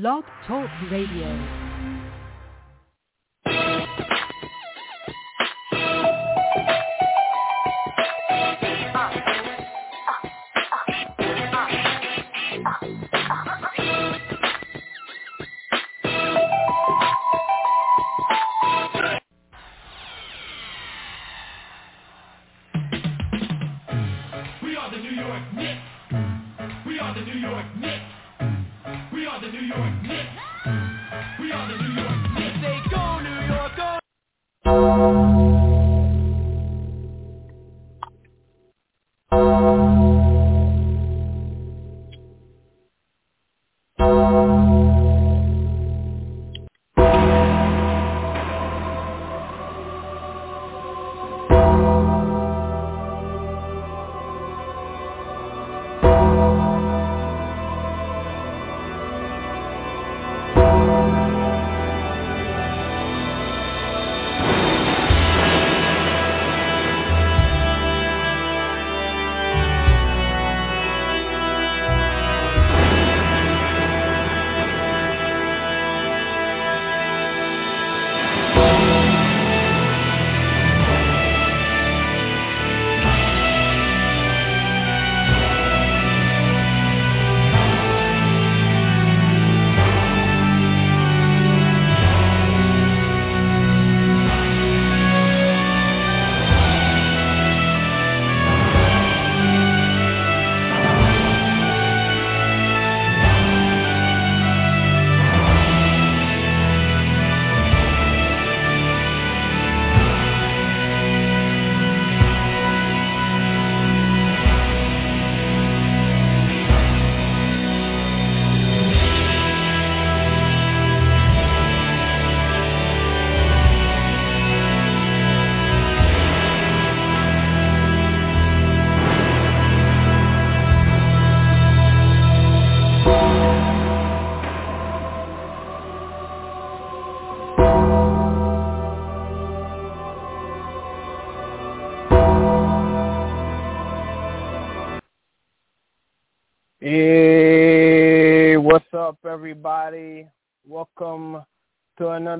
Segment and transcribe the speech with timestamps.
[0.00, 1.63] Blog Talk Radio.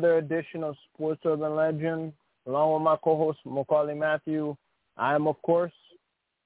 [0.04, 2.12] Another edition of Sports Urban Legend.
[2.46, 4.54] Along with my co-host, Maccorley Mathieu,
[4.98, 5.72] I am, of course,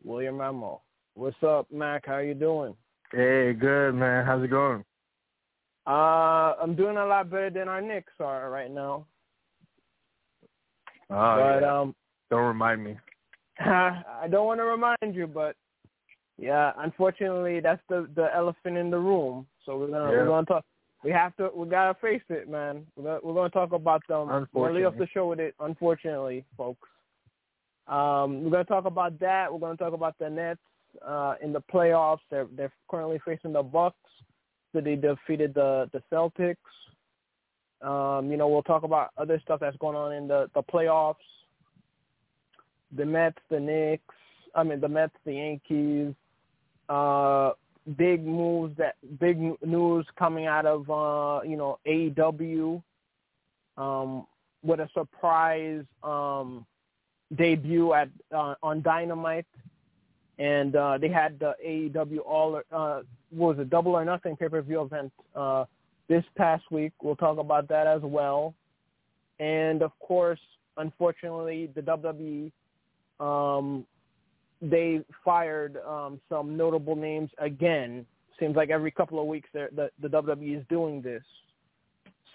[0.05, 0.79] William Rameau.
[1.15, 2.07] What's up, Mac?
[2.07, 2.77] How you doing?
[3.11, 4.25] Hey, good man.
[4.25, 4.85] How's it going?
[5.89, 9.07] Uh, I'm doing a lot better than our Knicks are right now.
[11.11, 11.81] Oh, but yeah.
[11.81, 11.97] um,
[12.31, 12.97] Don't remind me.
[13.59, 15.57] I don't want to remind you, but
[16.39, 19.49] yeah, unfortunately, that's the the elephant in the room.
[19.67, 20.19] So we're gonna Yeah.
[20.19, 20.65] we're gonna talk.
[21.05, 21.51] We have to.
[21.55, 22.85] We gotta face it, man.
[22.97, 24.27] We're gonna, talk about them.
[24.53, 25.55] We're gonna lead off the show with it.
[25.61, 26.89] Unfortunately, folks.
[27.87, 29.53] Um, we're gonna talk about that.
[29.53, 30.61] We're gonna talk about the Nets
[31.07, 32.19] uh, in the playoffs.
[32.31, 33.97] They're they're currently facing the Bucks.
[34.73, 36.57] So they defeated the the Celtics.
[37.81, 41.15] Um, you know, we'll talk about other stuff that's going on in the the playoffs.
[42.97, 44.15] The Mets, the Knicks.
[44.55, 46.15] I mean, the Mets, the Yankees.
[46.89, 47.53] Uh,
[47.97, 52.83] big moves that big news coming out of uh, you know AEW.
[53.77, 54.27] Um,
[54.63, 56.67] with a surprise um,
[57.37, 59.47] debut at uh, on Dynamite,
[60.39, 64.63] and uh, they had the AEW All uh, was a Double or Nothing pay per
[64.63, 65.65] view event uh,
[66.09, 66.93] this past week.
[67.03, 68.55] We'll talk about that as well,
[69.39, 70.41] and of course,
[70.77, 72.51] unfortunately, the WWE
[73.21, 73.87] um,
[74.61, 78.05] they fired um, some notable names again.
[78.41, 81.23] Seems like every couple of weeks the the WWE is doing this.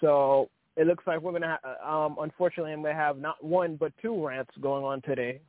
[0.00, 3.92] So it looks like we're gonna ha- um, unfortunately I'm gonna have not one but
[4.00, 5.40] two rants going on today.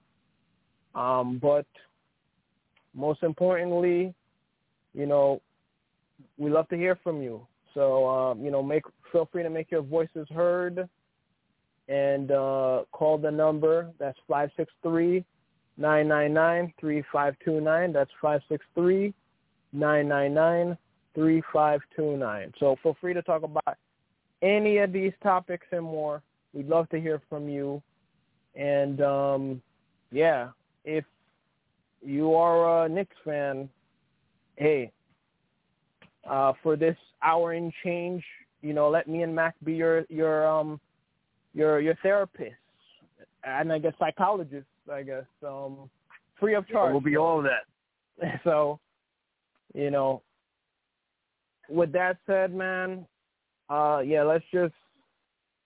[0.94, 1.66] Um, but
[2.94, 4.14] most importantly,
[4.94, 5.42] you know,
[6.38, 7.46] we love to hear from you.
[7.74, 10.90] So um, you know, make feel free to make your voices heard
[11.88, 13.92] and uh, call the number.
[14.00, 15.26] That's five six three
[15.78, 17.94] nine nine nine three five two nine.
[17.94, 19.14] That's five six three
[19.74, 20.78] nine nine nine
[21.14, 22.54] three five two nine.
[22.60, 23.78] So feel free to talk about
[24.42, 26.22] any of these topics and more.
[26.54, 27.82] We'd love to hear from you.
[28.56, 29.62] And um,
[30.12, 30.50] yeah,
[30.86, 31.04] if
[32.02, 33.70] you are a Knicks fan,
[34.56, 34.92] hey,
[36.30, 38.24] uh, for this hour and change,
[38.62, 40.80] you know, let me and Mac be your your um
[41.54, 42.56] your your therapist
[43.46, 45.90] and I guess psychologist, I guess, um,
[46.40, 46.92] free of charge.
[46.92, 47.66] We'll be all of that.
[48.44, 48.80] So,
[49.74, 50.22] you know,
[51.70, 53.06] with that said, man,
[53.70, 54.74] uh, yeah, let's just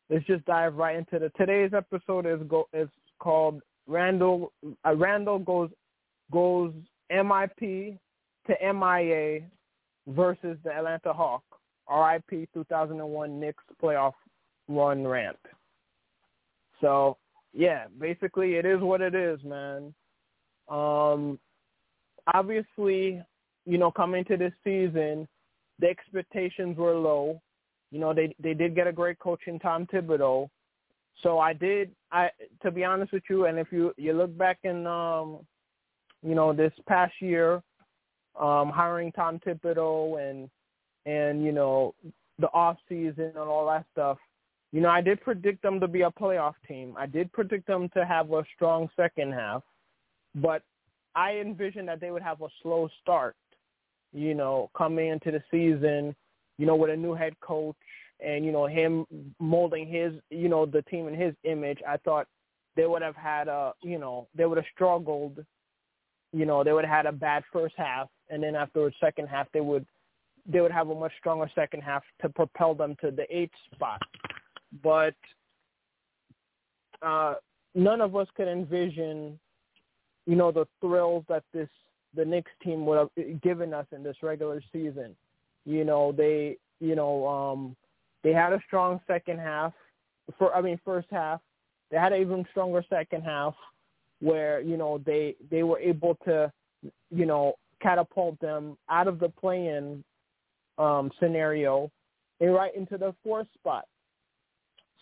[0.10, 2.90] let's just dive right into the today's episode is go is
[3.20, 4.52] called Randle
[4.86, 5.70] Uh, Randle goes
[6.32, 6.74] goes
[7.12, 7.98] MIP
[8.48, 9.42] to MIA
[10.08, 11.44] versus the Atlanta Hawk.
[11.90, 14.14] RIP 2001 Knicks playoff
[14.68, 15.38] run rant.
[16.82, 17.18] So
[17.54, 19.94] yeah, basically it is what it is, man.
[20.70, 21.40] Um,
[22.34, 23.22] obviously,
[23.66, 25.28] you know, coming to this season,
[25.80, 27.42] the expectations were low.
[27.92, 30.50] You know, they they did get a great coach in Tom Thibodeau.
[31.24, 32.30] So I did I
[32.62, 35.40] to be honest with you, and if you you look back in um
[36.22, 37.62] you know, this past year,
[38.40, 40.50] um, hiring Tom Thibodeau and
[41.06, 41.96] and, you know,
[42.40, 44.18] the off season and all that stuff,
[44.72, 46.94] you know, I did predict them to be a playoff team.
[46.98, 49.64] I did predict them to have a strong second half,
[50.36, 50.62] but
[51.16, 53.36] I envisioned that they would have a slow start,
[54.14, 56.16] you know, coming into the season,
[56.58, 57.76] you know, with a new head coach
[58.20, 59.06] and, you know, him
[59.40, 61.80] molding his, you know, the team in his image.
[61.88, 62.28] I thought
[62.76, 65.44] they would have had a, you know, they would have struggled,
[66.32, 69.28] you know, they would have had a bad first half and then after the second
[69.28, 69.86] half they would
[70.46, 74.02] they would have a much stronger second half to propel them to the eighth spot
[74.84, 75.16] but
[77.02, 77.36] uh,
[77.76, 79.40] none of us could envision,
[80.26, 81.70] you know, the thrills that this
[82.16, 85.16] the Knicks team would have given us in this regular season.
[85.66, 87.76] You know, they, you know, um,
[88.24, 89.74] they had a strong second half.
[90.38, 91.40] For I mean, first half,
[91.92, 93.56] they had an even stronger second half,
[94.20, 96.52] where you know they they were able to,
[97.12, 100.04] you know, catapult them out of the play-in
[100.78, 101.92] um, scenario
[102.40, 103.86] and right into the fourth spot.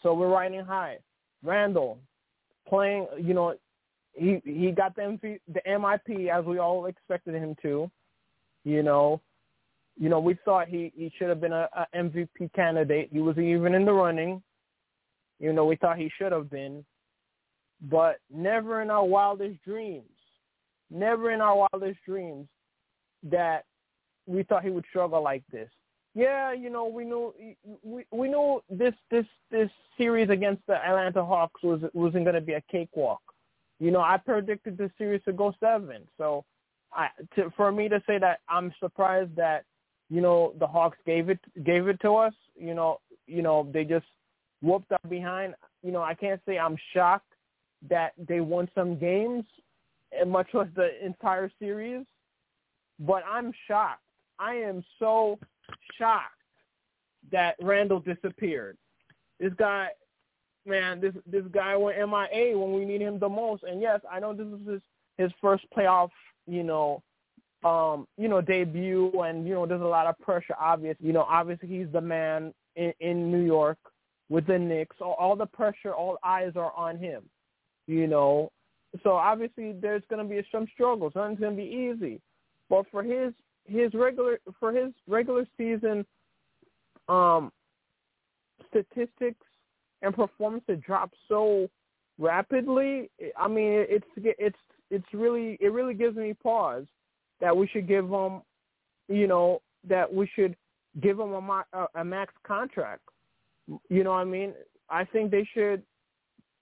[0.04, 0.98] So we're riding high.
[1.44, 2.00] Randle
[2.68, 3.56] playing, you know,
[4.14, 7.90] he he got the MVP, the MIP as we all expected him to.
[8.64, 9.22] You know,
[9.98, 13.10] you know, we thought he he should have been a, a MVP candidate.
[13.12, 14.42] He was even in the running.
[15.40, 16.84] You know, we thought he should have been,
[17.90, 20.10] but never in our wildest dreams,
[20.90, 22.48] never in our wildest dreams
[23.24, 23.66] that
[24.26, 25.70] we thought he would struggle like this
[26.18, 27.32] yeah, you know, we knew
[27.84, 29.70] we we knew this this this
[30.00, 33.22] series against the Atlanta Hawks was wasn't going to be a cakewalk.
[33.80, 36.08] You know, I predicted the series to go seven.
[36.18, 36.44] So,
[36.92, 39.66] I to, for me to say that I'm surprised that
[40.10, 42.34] you know the Hawks gave it gave it to us.
[42.60, 44.08] You know, you know they just
[44.64, 45.54] whooped up behind.
[45.84, 47.32] You know, I can't say I'm shocked
[47.92, 49.46] that they won some games,
[50.12, 52.08] and much less the entire series.
[53.00, 54.02] But I'm shocked.
[54.40, 55.38] I am so
[55.98, 56.34] shocked
[57.32, 58.78] that Randle disappeared.
[59.40, 59.90] This guy,
[60.66, 63.64] man, this this guy went MIA when we need him the most.
[63.64, 64.82] And yes, I know this is his
[65.18, 66.10] his first playoff,
[66.46, 67.02] you know,
[67.64, 70.56] um, you know, debut, and you know, there's a lot of pressure.
[70.60, 73.78] Obviously, you know, obviously he's the man in, in New York
[74.30, 74.96] with the Knicks.
[75.02, 77.24] All, all the pressure, all eyes are on him.
[77.88, 78.52] You know,
[79.04, 81.14] so obviously there's going to be some struggles.
[81.16, 82.22] Nothing's going to be easy.
[82.70, 83.34] But for his
[83.68, 86.06] his regular for his regular season
[87.10, 87.52] um
[88.70, 89.46] statistics
[90.02, 91.70] and performance to drop so
[92.18, 94.58] rapidly i mean it's it's
[94.90, 96.86] it's really it really gives me pause
[97.40, 98.42] that we should give him
[99.08, 100.56] you know that we should
[101.02, 101.64] give him a,
[101.96, 103.04] a max contract.
[103.90, 104.54] You know what i mean?
[104.90, 105.84] I think they should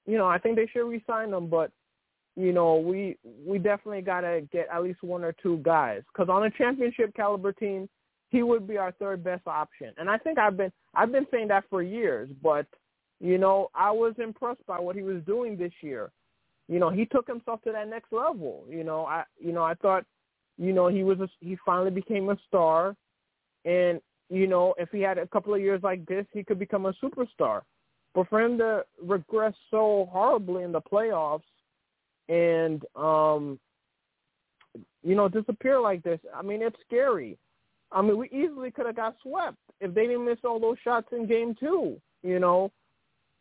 [0.06, 1.72] you know i think they should resign him but
[2.36, 6.30] you know, we we definitely got to get at least one or two guys because
[6.30, 7.88] on a championship caliber team,
[8.30, 9.94] he would be our third best option.
[9.98, 12.66] And I think I've been I've been saying that for years, but
[13.22, 16.12] you know, I was impressed by what he was doing this year.
[16.68, 18.66] You know, he took himself to that next level.
[18.70, 20.04] You know, I you know I thought,
[20.58, 22.98] you know, he was a, he finally became a star,
[23.64, 26.86] and you know, if he had a couple of years like this, he could become
[26.86, 27.62] a superstar.
[28.14, 31.44] But for him to regress so horribly in the playoffs
[32.30, 33.60] and um
[35.04, 36.20] you know disappear like this.
[36.36, 37.38] I mean it's scary.
[37.92, 41.08] I mean we easily could have got swept if they didn't miss all those shots
[41.12, 42.72] in game two you know?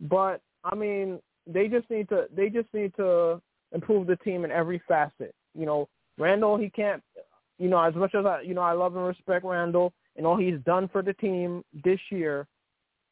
[0.00, 3.40] But i mean they just need to they just need to
[3.72, 5.34] improve the team in every facet.
[5.54, 5.88] You know
[6.18, 7.02] randle he can't
[7.58, 10.36] you know as much as i you know i love and respect randle and all
[10.36, 12.46] he's done for the team this year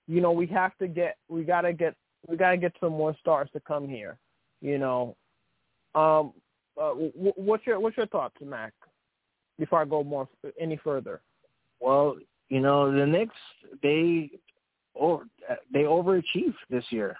[0.07, 1.95] you know we have to get we got to get
[2.29, 4.19] we got to get some more stars to come here
[4.61, 5.17] you know
[5.95, 6.33] um,
[6.81, 6.91] uh,
[7.37, 8.73] what's your what's your thoughts, Mac?
[9.59, 11.21] Before I go more any further.
[11.81, 12.17] Well,
[12.49, 13.35] you know the Knicks
[13.83, 14.31] they
[14.95, 15.25] or
[15.73, 17.17] they overachieved this year.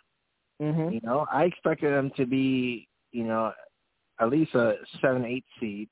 [0.61, 0.95] Mm-hmm.
[0.95, 3.53] You know, I expected them to be you know
[4.21, 5.89] at least a seven eight seed,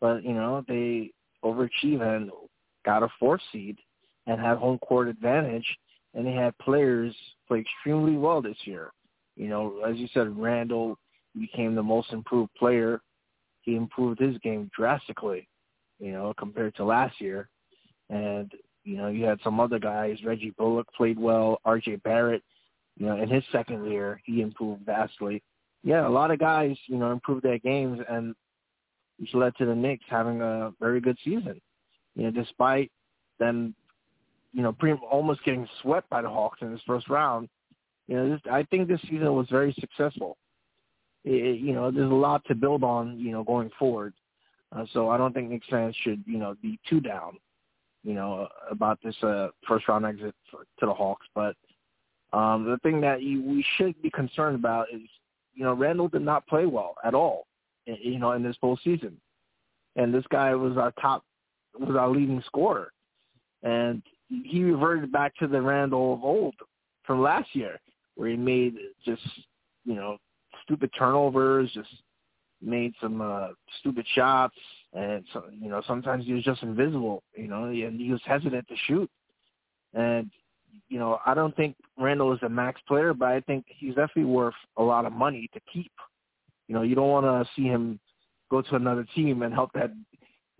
[0.00, 1.10] but you know they
[1.44, 2.30] overachieved and
[2.84, 3.78] got a four seed
[4.26, 5.66] and have home court advantage
[6.14, 7.14] and they had players
[7.46, 8.92] play extremely well this year.
[9.36, 10.98] You know, as you said, Randle
[11.38, 13.00] became the most improved player.
[13.62, 15.48] He improved his game drastically,
[15.98, 17.48] you know, compared to last year.
[18.08, 18.50] And
[18.84, 20.16] you know, you had some other guys.
[20.24, 21.60] Reggie Bullock played well.
[21.64, 21.96] R.J.
[21.96, 22.42] Barrett,
[22.96, 25.42] you know, in his second year, he improved vastly.
[25.82, 28.34] Yeah, a lot of guys, you know, improved their games, and
[29.18, 31.60] which led to the Knicks having a very good season.
[32.14, 32.90] You know, despite
[33.38, 33.74] them,
[34.52, 37.48] you know, pretty almost getting swept by the Hawks in this first round.
[38.08, 40.36] You know, this, I think this season was very successful.
[41.24, 44.14] It, you know, there's a lot to build on, you know, going forward.
[44.72, 47.38] Uh, so I don't think Knicks fans should, you know, be too down
[48.02, 51.26] you know, about this uh, first round exit for, to the Hawks.
[51.34, 51.56] But
[52.32, 55.02] um, the thing that you, we should be concerned about is,
[55.54, 57.46] you know, Randle did not play well at all,
[57.86, 59.12] you know, in this postseason.
[59.96, 61.24] And this guy was our top,
[61.78, 62.92] was our leading scorer.
[63.62, 66.54] And he reverted back to the Randle of old
[67.04, 67.80] from last year,
[68.14, 69.22] where he made just,
[69.84, 70.18] you know,
[70.70, 71.88] stupid turnovers, just
[72.62, 73.48] made some uh,
[73.80, 74.54] stupid shots,
[74.92, 78.66] and so you know sometimes he was just invisible, you know, and he was hesitant
[78.68, 79.10] to shoot.
[79.94, 80.30] And
[80.88, 84.24] you know, I don't think Randle is a max player, but I think he's definitely
[84.24, 85.92] worth a lot of money to keep.
[86.68, 87.98] You know, you don't want to see him
[88.50, 89.90] go to another team and help that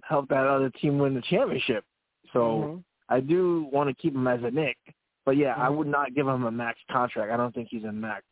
[0.02, 1.84] help that other team win the championship.
[2.32, 2.78] So mm-hmm.
[3.08, 4.78] I do want to keep him as a Knick,
[5.24, 5.62] but yeah, mm-hmm.
[5.62, 7.30] I would not give him a max contract.
[7.30, 8.24] I don't think he's a max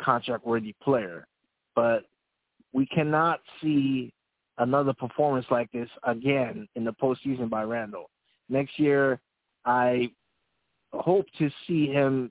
[0.00, 1.26] contract worthy player.
[1.74, 2.04] But
[2.72, 4.12] we cannot see
[4.58, 8.10] another performance like this again in the postseason by Randle.
[8.48, 9.20] Next year,
[9.64, 10.10] I
[10.92, 12.30] hope to see him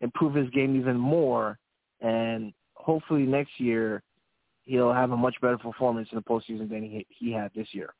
[0.00, 1.58] improve his game even more,
[2.00, 4.02] and hopefully next year
[4.64, 7.94] he'll have a much better performance in the postseason than he he had this year.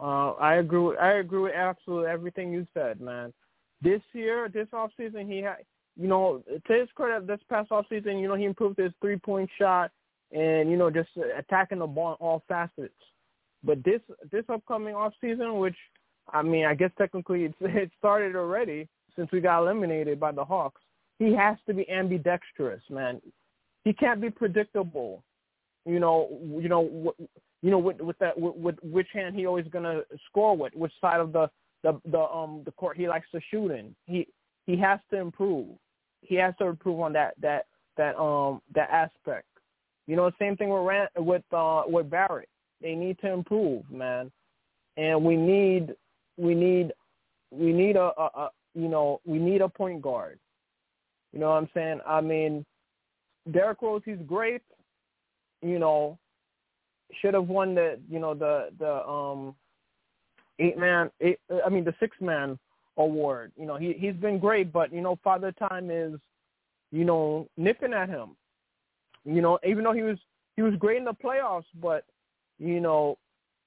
[0.00, 0.80] Uh, I agree.
[0.80, 3.32] With, I agree with absolutely everything you said, man.
[3.82, 5.58] This year, this off season, he had,
[5.96, 9.16] you know, to his credit, this past off season, you know, he improved his three
[9.16, 9.90] point shot
[10.32, 11.08] and you know just
[11.38, 12.92] attacking the ball in all facets.
[13.62, 15.76] But this this upcoming off season, which
[16.32, 20.44] I mean, I guess technically it's it started already since we got eliminated by the
[20.44, 20.82] Hawks.
[21.18, 23.22] He has to be ambidextrous, man.
[23.84, 25.22] He can't be predictable.
[25.86, 27.14] You know, you know,
[27.62, 30.92] you know, with with that, with, with which hand he always gonna score with, which
[31.00, 31.48] side of the
[31.82, 33.94] the the um the court he likes to shoot in.
[34.06, 34.26] He
[34.66, 35.68] he has to improve.
[36.26, 37.66] He has to improve on that that
[37.96, 39.46] that um that aspect.
[40.06, 42.48] You know, same thing with Rand, with uh, with Barrett.
[42.82, 44.30] They need to improve, man,
[44.96, 45.94] and we need
[46.36, 46.92] we need
[47.50, 50.38] we need a, a, a you know we need a point guard.
[51.32, 52.00] You know what I'm saying?
[52.06, 52.64] I mean,
[53.50, 54.62] Derrick Rose, he's great.
[55.62, 56.18] You know,
[57.20, 59.54] should have won the you know the the um
[60.58, 62.58] eight man eight I mean the six man
[62.96, 63.52] award.
[63.56, 66.14] You know, he he's been great, but you know, Father Time is
[66.90, 68.36] you know nipping at him.
[69.24, 70.18] You know, even though he was
[70.56, 72.04] he was great in the playoffs, but
[72.58, 73.18] you know,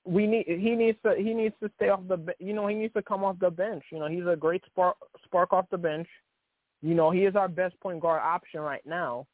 [0.05, 2.93] we need he needs to he needs to stay off the you know he needs
[2.93, 3.83] to come off the bench.
[3.91, 6.07] You know, he's a great spark spark off the bench.
[6.81, 9.25] You know, he is our best point guard option right now.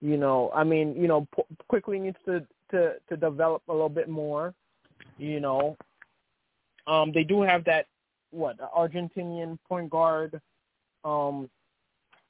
[0.00, 3.88] You know, I mean, you know, p- Quickley needs to to to develop a little
[3.88, 4.54] bit more.
[5.16, 5.76] You know,
[6.86, 7.86] um, they do have that
[8.30, 10.40] what Argentinian point guard
[11.04, 11.48] um,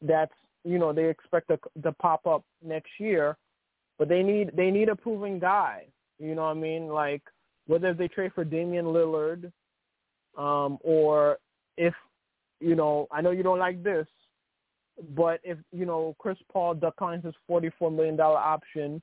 [0.02, 0.32] that's
[0.64, 3.36] you know they expect to to pop up next year,
[3.98, 5.86] but they need they need a proven guy.
[6.18, 6.88] You know what I mean?
[6.88, 7.22] Like
[7.66, 9.52] whether they trade for Damian Lillard,
[10.36, 11.38] um, or
[11.76, 11.94] if
[12.60, 14.06] you know I know you don't like this,
[15.14, 19.00] but if you know Chris Paul declines his forty four million dollar option,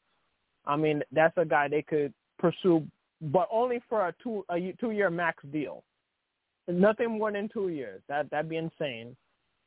[0.66, 2.86] I mean that's a guy they could pursue,
[3.22, 5.84] but only for a two a two year max deal.
[6.68, 8.02] Nothing more than two years.
[8.08, 9.16] That that'd be insane.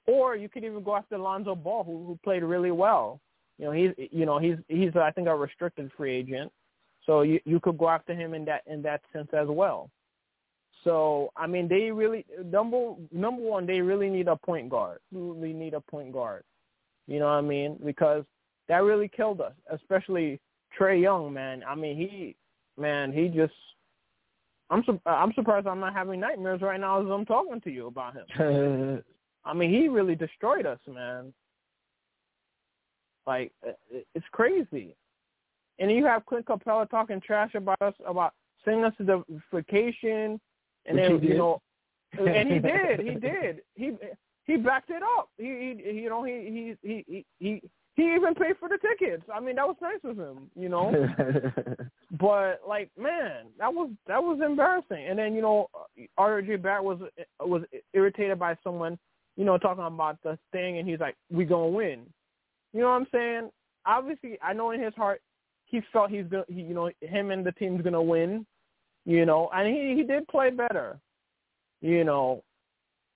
[0.06, 3.20] Or you could even go after Lonzo Ball, who who played really well.
[3.58, 6.50] You know, he's you know he's he's I think a restricted free agent,
[7.06, 9.90] so you you could go after him in that in that sense as well.
[10.84, 14.98] So I mean, they really number number one, they really need a point guard.
[15.12, 16.44] Really need a point guard.
[17.06, 17.78] You know what I mean?
[17.84, 18.24] Because
[18.68, 20.40] that really killed us, especially
[20.78, 21.32] Trae Young.
[21.32, 22.36] Man, I mean he
[22.80, 23.54] man he just
[24.70, 27.70] I'm su- uh, I'm surprised I'm not having nightmares right now as I'm talking to
[27.70, 29.02] you about him.
[29.44, 31.32] I mean, he really destroyed us, man.
[33.26, 33.72] Like uh,
[34.14, 34.94] it's crazy.
[35.78, 38.34] And you have Clint Capela talking trash about us, about
[38.64, 40.40] sending us to the vacation,
[40.86, 41.62] and Which then you know,
[42.18, 43.92] and he did, he did, he
[44.44, 45.28] he backed it up.
[45.38, 47.62] He, he you know he he he he
[47.98, 49.24] he even paid for the tickets.
[49.34, 50.92] I mean, that was nice of him, you know.
[52.20, 55.06] but like, man, that was that was embarrassing.
[55.08, 55.68] And then you know,
[56.18, 56.98] RJ Barrett was
[57.40, 57.62] was
[57.92, 58.98] irritated by someone
[59.38, 62.00] you know, talking about the thing, and he's like, "We gonna win."
[62.72, 63.50] You know what I'm saying?
[63.86, 65.22] Obviously, I know in his heart
[65.64, 68.44] he felt he's gonna, he, you know, him and the team's gonna win.
[69.06, 70.98] You know, and he he did play better.
[71.80, 72.42] You know,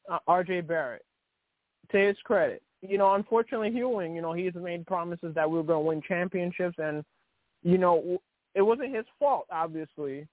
[0.09, 0.61] uh, R.J.
[0.61, 1.05] Barrett,
[1.91, 2.63] to his credit.
[2.83, 6.03] You know, unfortunately, Ewing, you know, he's made promises that we were going to win
[6.07, 7.05] championships, and
[7.63, 8.19] you know,
[8.55, 10.27] it wasn't his fault, obviously.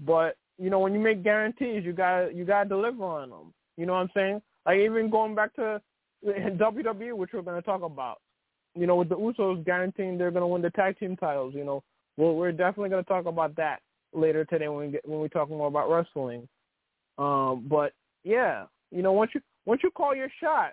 [0.00, 3.54] But you know, when you make guarantees, you got you got to deliver on them.
[3.76, 4.42] You know what I'm saying?
[4.66, 5.80] Like even going back to
[6.26, 8.18] WWE, which we're going to talk about.
[8.74, 11.54] You know, with the Usos guaranteeing they're going to win the tag team titles.
[11.54, 11.82] You know,
[12.16, 13.80] well, we're definitely going to talk about that
[14.12, 16.48] later today when we get when we talk more about wrestling.
[17.18, 17.92] Um, but
[18.24, 20.72] yeah, you know, once you once you call your shot,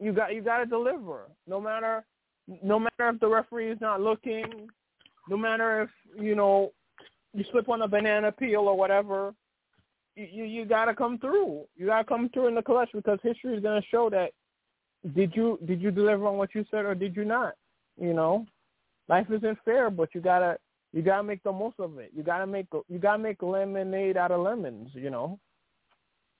[0.00, 1.22] you got you got to deliver.
[1.46, 2.04] No matter
[2.62, 4.68] no matter if the referee is not looking,
[5.28, 5.90] no matter if
[6.22, 6.72] you know
[7.34, 9.34] you slip on a banana peel or whatever,
[10.16, 11.64] you you got to come through.
[11.76, 14.30] You got to come through in the clutch because history is going to show that
[15.14, 17.54] did you did you deliver on what you said or did you not?
[18.00, 18.46] You know,
[19.08, 20.58] life isn't fair, but you gotta
[20.92, 22.10] you gotta make the most of it.
[22.14, 24.90] You gotta make you gotta make lemonade out of lemons.
[24.94, 25.38] You know,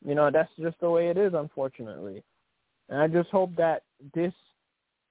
[0.04, 2.22] you know that's just the way it is, unfortunately.
[2.88, 3.82] And I just hope that
[4.14, 4.32] this,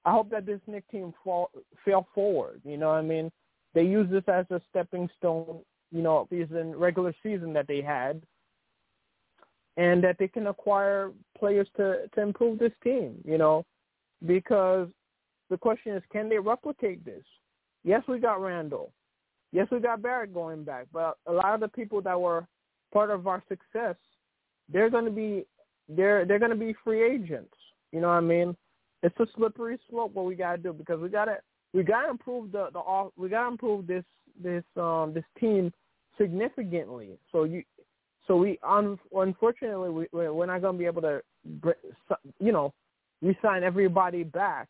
[0.04, 1.50] I hope that this Knick team fall
[1.84, 2.60] fail forward.
[2.64, 3.30] You know, what I mean,
[3.74, 5.60] they use this as a stepping stone.
[5.90, 8.20] You know, season regular season that they had,
[9.78, 13.22] and that they can acquire players to to improve this team.
[13.24, 13.64] You know,
[14.26, 14.88] because
[15.48, 17.24] the question is, can they replicate this?
[17.84, 18.92] Yes, we got Randle.
[19.52, 22.46] Yes, we got Barrett going back, but a lot of the people that were
[22.92, 23.96] part of our success,
[24.70, 25.46] they're going to be
[25.88, 27.54] they're they're going to be free agents.
[27.92, 28.56] You know what I mean?
[29.02, 31.38] It's a slippery slope what we got to do because we got to
[31.72, 34.04] we got to improve the the off we got to improve this
[34.42, 35.72] this um this team
[36.18, 37.18] significantly.
[37.32, 37.62] So you
[38.26, 41.22] so we un, unfortunately we we're not to be able to
[42.40, 42.72] you know
[43.22, 44.68] resign everybody back,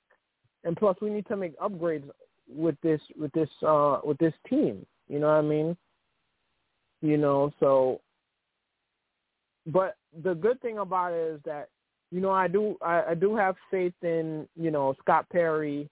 [0.65, 2.09] and plus we need to make upgrades
[2.49, 4.87] with this with this uh with this team.
[5.09, 5.77] You know what I mean?
[7.01, 8.01] You know, so
[9.67, 11.69] but the good thing about it is that
[12.11, 15.89] you know I do I, I do have faith in you know Scott Perry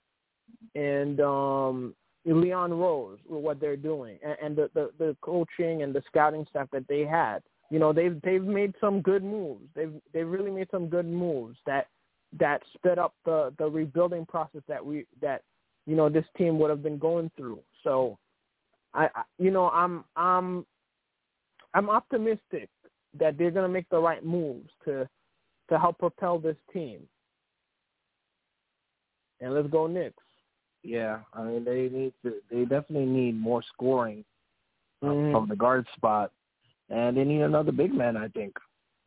[0.74, 5.94] and um Leon Rose with what they're doing and, and the, the the coaching and
[5.94, 7.40] the scouting staff that they had.
[7.70, 9.64] You know they've they've made some good moves.
[9.74, 11.87] They've they've really made some good moves that
[12.38, 15.42] that sped up the the rebuilding process that we that
[15.87, 17.61] you know this team would have been going through.
[17.85, 18.18] So,
[18.94, 20.66] I, I you know I'm I'm
[21.74, 22.68] I'm optimistic
[23.18, 25.09] that they're going to make the right moves to
[25.68, 27.00] to help propel this team.
[29.40, 30.22] And let's go Knicks.
[30.83, 32.35] Yeah, I mean they need to.
[32.50, 34.24] They definitely need more scoring
[35.02, 35.33] uh, Mhm.
[35.33, 36.33] from the guard spot,
[36.88, 38.16] and they need another big man.
[38.16, 38.57] I think.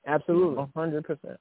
[0.05, 1.39] Absolutely, hundred percent.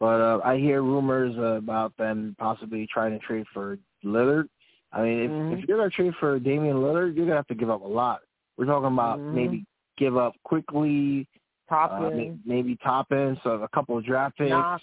[0.00, 4.48] But uh, I hear rumors uh, about them possibly trying to trade for Lillard.
[4.92, 5.52] I mean, if, Mhm.
[5.52, 8.22] if you're gonna trade for Damian Lillard, you're gonna have to give up a lot.
[8.56, 9.32] We're talking about Mhm.
[9.32, 11.28] maybe give up Quickley,
[11.68, 14.82] Top uh, end, maybe top end, so a couple of draft picks, Knox.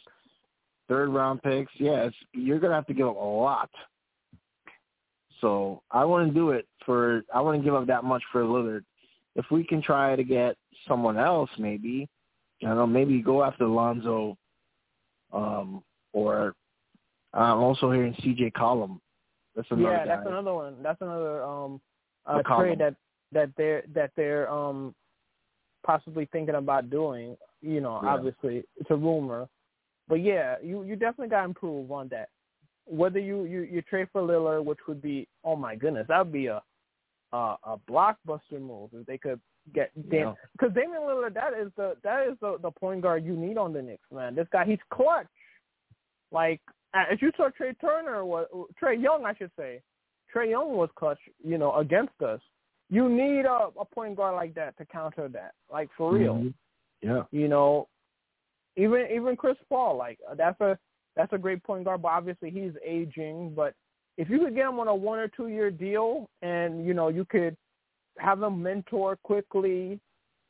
[0.89, 1.71] third round picks.
[1.79, 3.69] Yes, you're gonna have to give up a lot.
[5.41, 7.23] So I wouldn't do it for.
[7.33, 8.83] I wouldn't give up that much for Lillard.
[9.35, 10.55] If we can try to get
[10.87, 12.09] someone else, maybe
[12.63, 12.87] I don't know.
[12.87, 14.37] Maybe go after Lonzo,
[15.33, 16.55] um, or
[17.33, 18.51] I'm also hearing C.J.
[18.51, 19.01] Collum.
[19.55, 20.15] That's another Yeah, guy.
[20.15, 20.75] that's another one.
[20.83, 21.81] That's another um
[22.25, 22.95] uh, trade that
[23.31, 24.93] that they're that they're um
[25.83, 27.37] possibly thinking about doing.
[27.61, 28.09] You know, Yeah.
[28.09, 29.47] obviously it's a rumor,
[30.07, 32.29] but yeah, you you definitely got to improve on that.
[32.85, 36.33] Whether you you you trade for Lillard, which would be oh my goodness, that would
[36.33, 36.61] be a
[37.33, 39.39] a, a blockbuster move if they could
[39.73, 40.33] get Yeah.
[40.53, 43.73] because Damian Lillard that is the that is the the point guard you need on
[43.73, 44.33] the Knicks, man.
[44.35, 45.27] This guy he's clutch.
[46.31, 46.61] Like
[46.93, 48.47] as you saw Trey Turner was
[48.81, 49.81] Trae Young, I should say.
[50.33, 52.41] Trae Young was clutch, you know, against us.
[52.91, 56.35] You need a, a point guard like that to counter that, like for real.
[56.35, 56.53] Mhm.
[57.01, 57.23] Yeah.
[57.31, 57.87] You know,
[58.75, 60.77] even even Chris Paul, like that's a
[61.15, 63.53] that's a great point guard, but obviously he's aging.
[63.55, 63.73] But
[64.17, 67.07] if you could get him on a one or two year deal, and you know
[67.07, 67.55] you could
[68.17, 69.99] have him mentor Quickley,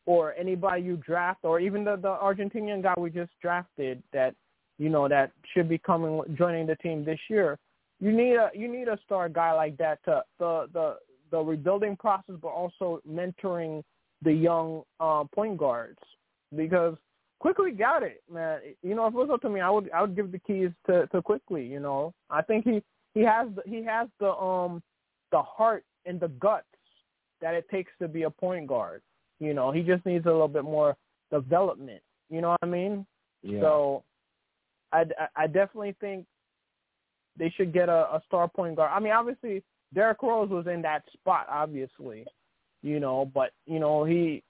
[0.08, 4.34] or anybody you draft, or even the the Argentinian guy we just drafted that
[4.80, 7.60] you know that should be coming joining the team this year.
[8.00, 10.98] You need a you need a star guy like that to the the
[11.32, 13.84] the rebuilding process, but also mentoring
[14.22, 15.98] the young uh, point guards
[16.56, 16.96] because
[17.40, 18.60] Quickley got it, man.
[18.84, 20.70] You know, if it was up to me, I would I would give the keys
[20.86, 21.66] to to Quickley.
[21.66, 22.84] You know, I think he
[23.16, 24.84] he has the, he has the um
[25.32, 26.66] the heart and the guts
[27.42, 29.02] that it takes to be a point guard.
[29.40, 30.96] You know, he just needs a little bit more
[31.32, 32.02] development.
[32.30, 33.06] You know what I mean?
[33.42, 33.62] Yeah.
[33.62, 34.04] So
[34.92, 36.26] I, I definitely think
[37.38, 38.92] they should get a, a star point guard.
[38.94, 42.26] I mean, obviously Derrick Rose was in that spot, obviously,
[42.82, 44.44] you know, but you know he,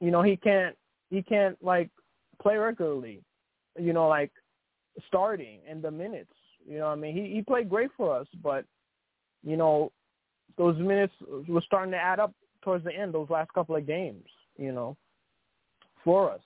[0.00, 0.76] you know he can't
[1.10, 1.90] he can't like
[2.40, 3.20] play regularly,
[3.78, 4.32] you know, like
[5.06, 6.32] starting in the minutes.
[6.66, 8.64] You know, I mean, he he played great for us, but
[9.44, 9.92] you know,
[10.56, 11.14] those minutes
[11.48, 12.32] were starting to add up
[12.62, 13.14] towards the end.
[13.14, 14.96] Those last couple of games, you know,
[16.04, 16.42] for us.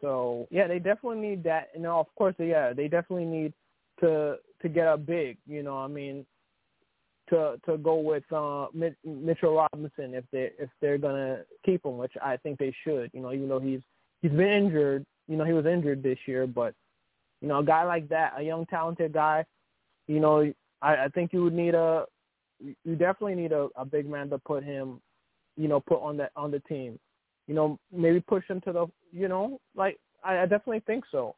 [0.00, 1.68] So yeah, they definitely need that.
[1.74, 3.52] You know, of course, yeah, they definitely need
[4.00, 5.38] to to get a big.
[5.46, 6.24] You know, I mean,
[7.30, 8.66] to to go with uh,
[9.04, 13.10] Mitchell Robinson if they if they're gonna keep him, which I think they should.
[13.12, 13.80] You know, even though he's
[14.22, 15.04] he's been injured.
[15.28, 16.74] You know, he was injured this year, but
[17.40, 19.44] you know, a guy like that, a young talented guy,
[20.08, 22.04] you know, I, I think you would need a
[22.84, 25.00] you definitely need a, a big man to put him,
[25.56, 26.98] you know, put on that on the team.
[27.46, 31.36] You know, maybe push him to the you know, like I, I definitely think so.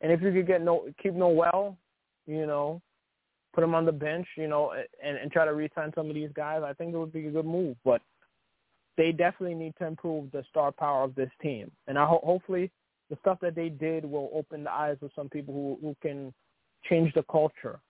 [0.00, 1.76] And if you could get no keep Noel,
[2.26, 2.80] you know,
[3.52, 4.72] put him on the bench, you know,
[5.04, 7.30] and, and try to re-sign some of these guys, I think it would be a
[7.30, 7.76] good move.
[7.84, 8.00] But
[8.96, 11.70] they definitely need to improve the star power of this team.
[11.86, 12.70] And I ho- hopefully
[13.08, 16.32] the stuff that they did will open the eyes of some people who, who can
[16.88, 17.80] change the culture.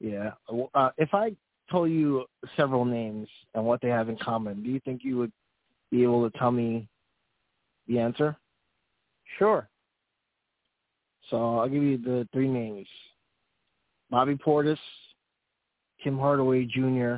[0.00, 0.32] Yeah.
[0.74, 1.34] Uh, if I
[1.70, 2.24] told you
[2.56, 5.32] several names and what they have in common, do you think you would
[5.90, 6.88] be able to tell me
[7.86, 8.36] the answer?
[9.38, 9.68] Sure.
[11.30, 12.86] So I'll give you the three names.
[14.10, 14.78] Bobby Portis,
[16.02, 17.16] Tim Hardaway Jr.,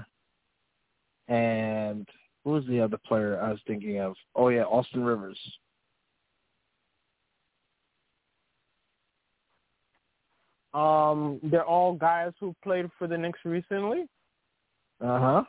[1.28, 2.08] and
[2.44, 4.14] who was the other player I was thinking of?
[4.36, 5.38] Oh yeah, Austin Rivers.
[10.72, 14.06] Um, they're all guys who played for the Knicks recently.
[15.00, 15.44] Uh huh.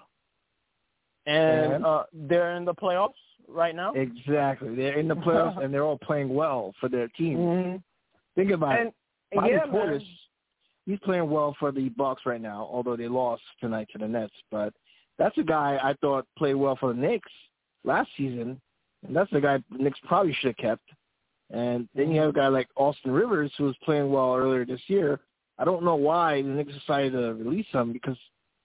[1.25, 3.11] And, and uh, they're in the playoffs
[3.47, 3.93] right now.
[3.93, 7.37] Exactly, they're in the playoffs and they're all playing well for their team.
[7.37, 7.75] Mm-hmm.
[8.37, 8.93] Think about and, it.
[9.35, 10.05] Bobby yeah, Portis, man.
[10.85, 14.33] he's playing well for the Bucks right now, although they lost tonight to the Nets.
[14.49, 14.73] But
[15.17, 17.31] that's a guy I thought played well for the Knicks
[17.83, 18.61] last season,
[19.05, 20.89] and that's the guy the Knicks probably should have kept.
[21.49, 24.81] And then you have a guy like Austin Rivers who was playing well earlier this
[24.87, 25.19] year.
[25.57, 28.17] I don't know why the Knicks decided to release him because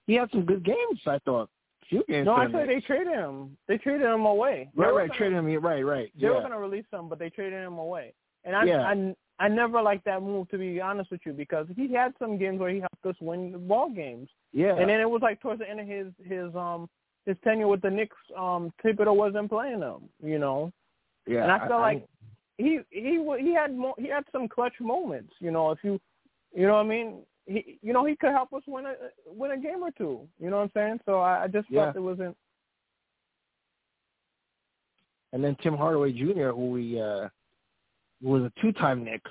[0.06, 1.00] he had some good games.
[1.06, 1.48] I thought
[1.82, 2.26] a few games.
[2.26, 3.56] No, I thought they traded him.
[3.68, 4.68] They traded him away.
[4.76, 5.46] Right, right, gonna- traded him.
[5.62, 6.12] Right, right.
[6.14, 6.30] They yeah.
[6.30, 8.12] were going to release him, but they traded him away.
[8.44, 8.82] And I, Yeah.
[8.82, 12.38] I, I never liked that move to be honest with you because he had some
[12.38, 14.76] games where he helped us win the ball games, yeah.
[14.76, 16.88] and then it was like towards the end of his his um
[17.26, 20.72] his tenure with the Knicks, um Thibodeau wasn't playing them, you know.
[21.26, 21.42] yeah.
[21.42, 22.06] and I felt like
[22.58, 25.70] he he he had mo- he had some clutch moments, you know.
[25.70, 25.98] If you
[26.54, 28.94] you know what I mean, he you know he could help us win a
[29.26, 30.28] win a game or two.
[30.38, 31.00] You know what I'm saying?
[31.06, 32.00] So I, I just felt Yeah.
[32.00, 32.36] it wasn't.
[35.32, 37.28] and then Tim Hardaway Jr., who we uh,
[38.22, 39.22] was a two-time Knick.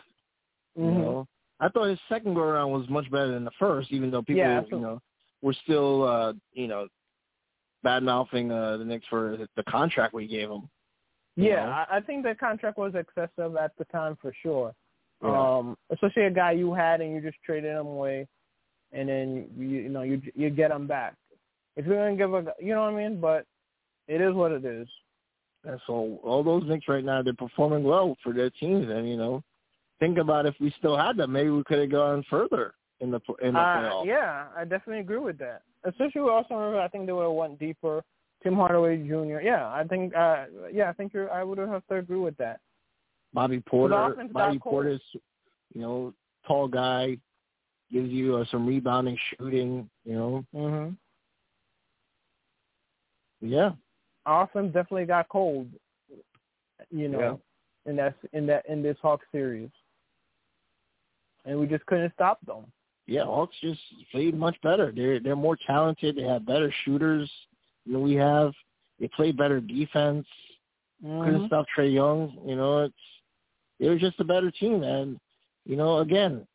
[0.76, 1.02] You Mhm.
[1.02, 1.28] know,
[1.60, 4.44] I thought his second go around was much better than the first, even though people,
[4.44, 5.02] Yeah, you know,
[5.42, 6.88] were still, uh, you know,
[7.84, 10.70] bad mouthing uh, the Knicks for the contract we gave him.
[11.36, 11.72] Yeah, know?
[11.72, 14.74] I, I think the contract was excessive at the time for sure.
[15.24, 15.58] Yeah.
[15.58, 18.28] Um, especially a guy you had and you just traded him away,
[18.92, 21.16] and then you you know you you get him back.
[21.76, 23.46] If you're gonna give a you know what I mean, but
[24.08, 24.88] it is what it is.
[25.64, 28.90] And so all those Knicks right now, they're performing well for their teams.
[28.90, 29.44] And you know,
[30.00, 33.20] think about if we still had them, maybe we could have gone further in the
[33.42, 34.06] in the Uh, playoffs.
[34.06, 35.62] yeah, I definitely agree with that.
[35.84, 38.04] Especially with Austin Rivers, I think they would have went deeper.
[38.44, 39.42] Tim Hardaway Jr.
[39.42, 40.16] Yeah, I think.
[40.16, 41.32] Uh, yeah, I think you're.
[41.32, 42.60] I would have to agree with that.
[43.34, 44.60] Bobby Portis, Bobby.
[44.60, 45.00] Portis,
[45.74, 46.14] you know,
[46.48, 47.18] tall guy,
[47.92, 49.90] gives you uh, some rebounding, shooting.
[50.06, 50.90] You know, hmm
[53.44, 53.72] yeah,
[54.26, 55.68] Offense definitely got cold.
[56.90, 57.40] You know,
[57.86, 59.70] in that in that in this Hawks series,
[61.46, 62.66] and we just couldn't stop them.
[63.08, 63.24] yeah.
[63.24, 63.80] Hawks just
[64.12, 64.92] played much better.
[64.96, 66.16] They're they're more talented.
[66.16, 67.30] They have better shooters
[67.86, 68.54] than we have.
[69.00, 70.28] They play better defense.
[71.02, 71.48] Couldn't Mhm.
[71.48, 72.38] stop Trae Young.
[72.46, 72.96] You know, it's
[73.80, 74.84] it was just a better team.
[74.84, 75.20] And
[75.66, 76.46] you know, again,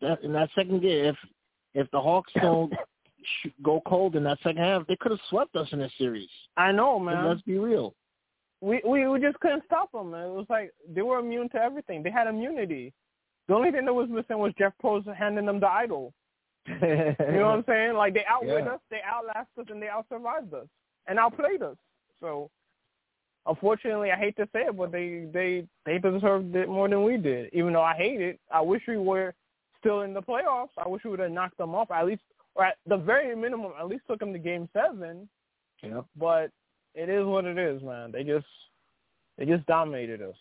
[0.00, 1.16] that in that second game, if
[1.74, 2.72] if the Hawks don't
[3.62, 6.28] go cold in that second half, they could have swept us in this series.
[6.56, 7.26] I know, And man.
[7.26, 7.94] Let's be real.
[8.60, 10.14] we we we just couldn't stop them.
[10.14, 12.02] It was like they were immune to everything.
[12.02, 12.92] They had immunity.
[13.48, 16.12] The only thing that was missing was Jeff Probst handing them the idol.
[16.66, 17.94] You know what I'm saying?
[17.94, 18.72] Like they outwit Yeah.
[18.72, 20.66] us, they outlasted us, and they outsurvived us
[21.06, 21.76] and outplayed us.
[22.20, 22.50] So,
[23.46, 27.16] unfortunately, I hate to say it, but they they they deserved it more than we
[27.18, 27.50] did.
[27.52, 29.34] Even though I hate it, I wish we were
[29.78, 30.70] still in the playoffs.
[30.78, 32.22] I wish we would have knocked them off at least,
[32.54, 35.28] or at the very minimum, at least took them to Game Seven.
[35.82, 36.02] Yeah.
[36.16, 36.50] But
[36.94, 38.12] it is what it is, man.
[38.12, 38.46] They just
[39.36, 40.36] they just dominated us.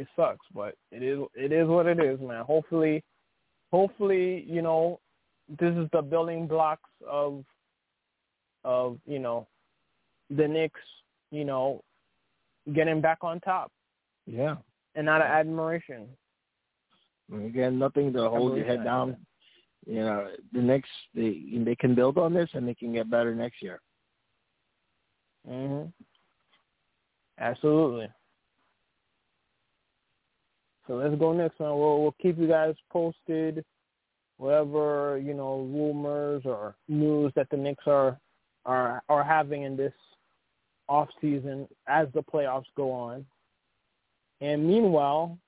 [0.00, 2.42] it sucks, but it is it is what it is, man.
[2.44, 3.04] Hopefully,
[3.70, 4.98] hopefully, you know,
[5.48, 7.44] this is the building blocks of
[8.64, 9.46] of you know
[10.30, 10.80] the Knicks,
[11.30, 11.82] you know,
[12.74, 13.70] getting back on top.
[14.26, 14.56] Yeah.
[14.94, 16.08] And out of admiration.
[17.32, 19.16] Again, nothing to hold your head down.
[19.86, 23.34] You know, the Knicks they they can build on this and they can get better
[23.34, 23.80] Knicks year.
[25.48, 25.92] Mhm.
[27.38, 28.08] Absolutely.
[30.86, 31.78] So let's go next, one.
[31.78, 33.64] We'll we'll keep you guys posted.
[34.36, 38.18] Whatever you know, rumors or news that the Knicks are
[38.66, 39.94] are are having in this
[40.88, 43.24] off season as the playoffs go on.
[44.40, 45.38] And meanwhile,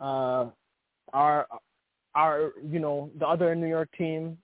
[0.00, 0.46] uh,
[1.12, 1.46] our
[2.14, 4.38] our you know the other New York team,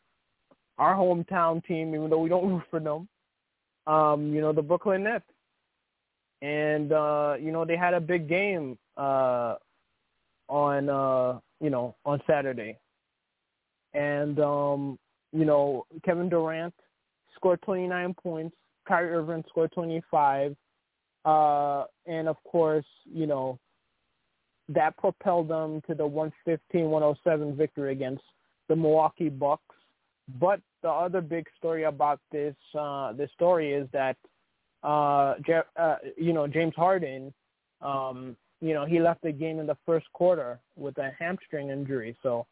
[0.79, 3.09] our hometown team, even though we don't root for them,
[3.87, 5.25] um, you know the Brooklyn Nets,
[6.43, 9.57] and uh, you know they had a big game uh,
[10.49, 12.79] on uh, you know on Saturday,
[13.95, 14.99] and um,
[15.33, 16.75] you know Kevin Durant
[17.35, 20.57] scored 29 points, Kyrie Irving scored 25,
[21.25, 23.59] uh, and of course you know
[24.69, 26.03] that propelled them to the
[26.75, 28.23] 115-107 victory against
[28.69, 29.63] the Milwaukee Bucks.
[30.41, 34.17] But the other big story about this uh, this story is that
[34.83, 37.33] uh, Je- uh, you know James Harden,
[37.81, 42.17] um, you know he left the game in the first quarter with a hamstring injury.
[42.25, 42.47] So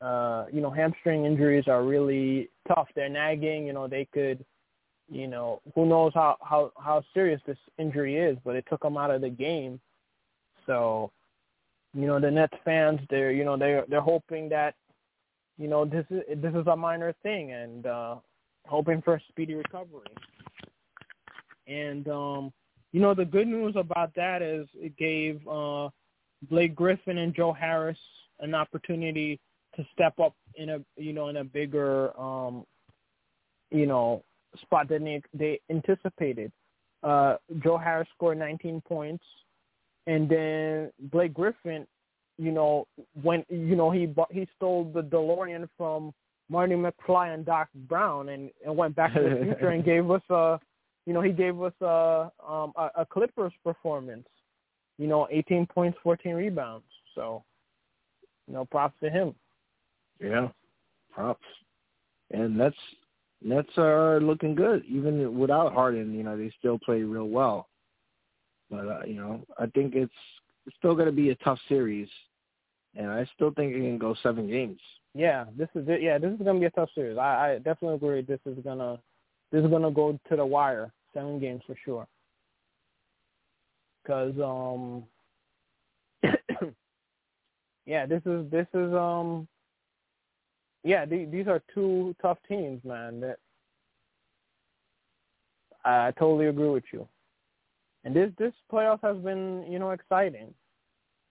[0.00, 2.86] uh, you know hamstring injuries are really tough.
[2.94, 3.66] They're nagging.
[3.66, 4.44] You know they could,
[5.10, 8.96] you know who knows how how how serious this injury is, but it took him
[8.96, 9.80] out of the game.
[10.66, 11.10] So
[11.94, 14.74] you know the Nets fans they're you know they're they're hoping that
[15.58, 18.16] you know this is this is a minor thing and uh
[18.66, 20.06] hoping for a speedy recovery.
[21.66, 22.52] And um
[22.92, 25.90] you know the good news about that is it gave uh
[26.48, 27.98] Blake Griffin and Joe Harris
[28.40, 29.38] an opportunity
[29.76, 32.64] to step up in a you know in a bigger um
[33.70, 34.24] you know
[34.60, 36.50] spot than they they anticipated.
[37.02, 39.24] Uh Joe Harris scored 19 points
[40.06, 41.86] and then Blake Griffin,
[42.38, 42.86] you know,
[43.22, 46.12] when you know he bought, he stole the DeLorean from
[46.48, 50.22] Marty McFly and Doc Brown, and, and went back to the future and gave us
[50.30, 50.58] a,
[51.06, 54.26] you know, he gave us a um a, a Clippers performance,
[54.98, 56.86] you know, 18 points, 14 rebounds.
[57.14, 57.44] So,
[58.48, 59.34] you know, props to him.
[60.20, 60.48] Yeah,
[61.12, 61.44] props.
[62.30, 62.76] And that's
[63.44, 66.14] Nets are looking good even without Harden.
[66.14, 67.68] You know, they still play real well.
[68.72, 70.12] But uh, you know, I think it's,
[70.66, 72.08] it's still going to be a tough series,
[72.96, 74.80] and I still think it can go seven games.
[75.14, 76.00] Yeah, this is it.
[76.00, 77.18] Yeah, this is gonna be a tough series.
[77.18, 78.22] I, I definitely agree.
[78.22, 78.98] This is gonna
[79.50, 82.06] this is gonna go to the wire, seven games for sure.
[84.06, 85.04] Cause um,
[87.86, 89.46] yeah, this is this is um,
[90.82, 93.20] yeah, th- these are two tough teams, man.
[93.20, 93.38] That
[95.84, 97.06] I totally agree with you.
[98.04, 100.52] And this this playoff has been you know exciting,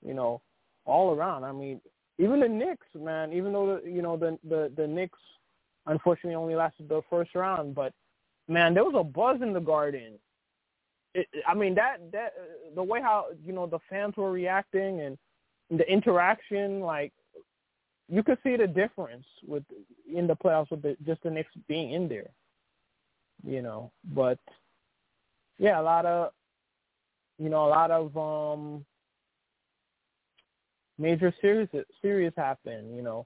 [0.05, 0.41] you know,
[0.85, 1.43] all around.
[1.43, 1.81] I mean,
[2.17, 3.33] even the Knicks, man.
[3.33, 5.19] Even though the, you know the the the Knicks
[5.87, 7.93] unfortunately only lasted the first round, but
[8.47, 10.13] man, there was a buzz in the Garden.
[11.13, 12.33] It, I mean that that
[12.75, 15.17] the way how you know the fans were reacting and
[15.69, 17.11] the interaction, like
[18.07, 19.63] you could see the difference with
[20.13, 22.29] in the playoffs with the, just the Knicks being in there.
[23.43, 24.37] You know, but
[25.57, 26.31] yeah, a lot of
[27.41, 28.85] you know, a lot of um
[30.99, 31.69] major series
[32.01, 32.95] series happen.
[32.95, 33.25] You know,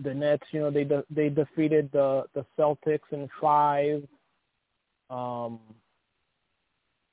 [0.00, 0.46] the Nets.
[0.52, 4.04] You know, they de- they defeated the the Celtics in five.
[5.10, 5.58] Um,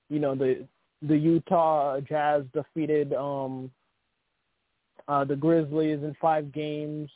[0.10, 0.68] you know, the
[1.02, 3.72] the Utah Jazz defeated um
[5.08, 7.10] uh the Grizzlies in five games.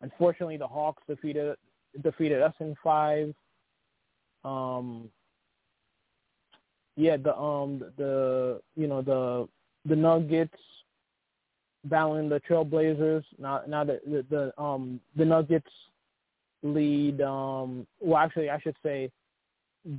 [0.00, 1.56] Unfortunately, the Hawks defeated
[2.02, 3.34] defeated us in five.
[4.44, 5.08] Um,
[6.96, 9.48] yeah, the um the you know the
[9.88, 10.58] the Nuggets
[11.84, 13.24] battling the Trailblazers.
[13.38, 15.70] Now now the the, the um the Nuggets
[16.62, 19.10] lead um well actually I should say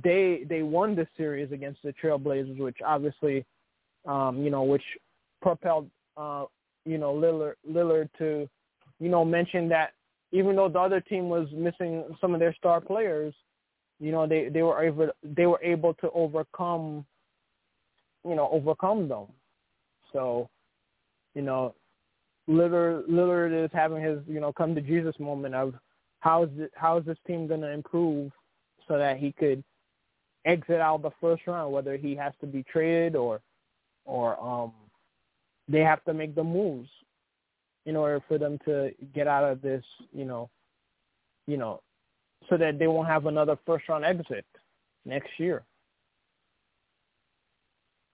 [0.02, 3.44] they they won the series against the Trailblazers, which obviously
[4.06, 4.84] um you know which
[5.42, 6.44] propelled uh
[6.84, 8.48] you know Lillard Lillard to
[9.00, 9.92] you know mention that
[10.32, 13.34] even though the other team was missing some of their star players,
[14.00, 17.04] you know they they were able they were able to overcome
[18.26, 19.26] you know overcome them.
[20.12, 20.48] So
[21.34, 21.74] you know
[22.48, 25.74] Lillard Lillard is having his you know come to Jesus moment of
[26.20, 28.32] how is it, how is this team going to improve
[28.88, 29.62] so that he could
[30.44, 33.40] exit out the first round whether he has to be traded or
[34.04, 34.72] or um,
[35.68, 36.88] they have to make the moves
[37.86, 40.48] in order for them to get out of this, you know,
[41.46, 41.82] you know,
[42.48, 44.44] so that they won't have another first round exit
[45.04, 45.62] next year.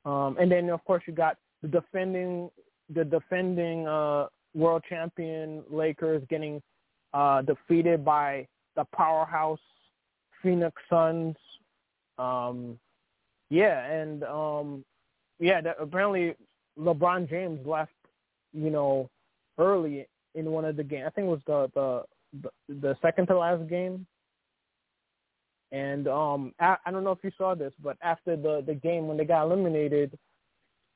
[0.05, 2.51] Um, and then of course you got the defending
[2.93, 6.62] the defending uh, world champion Lakers getting
[7.12, 9.61] uh, defeated by the powerhouse
[10.43, 11.37] Phoenix Suns.
[12.19, 12.79] Um,
[13.49, 14.85] yeah, and um,
[15.38, 16.35] yeah, that apparently
[16.79, 17.93] LeBron James left,
[18.53, 19.11] you know,
[19.59, 21.05] early in one of the games.
[21.07, 24.07] I think it was the the the second to last game.
[25.73, 29.07] And um, I, I don't know if you saw this, but after the the game
[29.07, 30.19] when they got eliminated,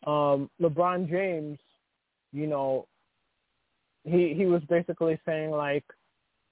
[0.07, 1.59] um, LeBron James,
[2.33, 2.87] you know,
[4.05, 5.85] he he was basically saying like,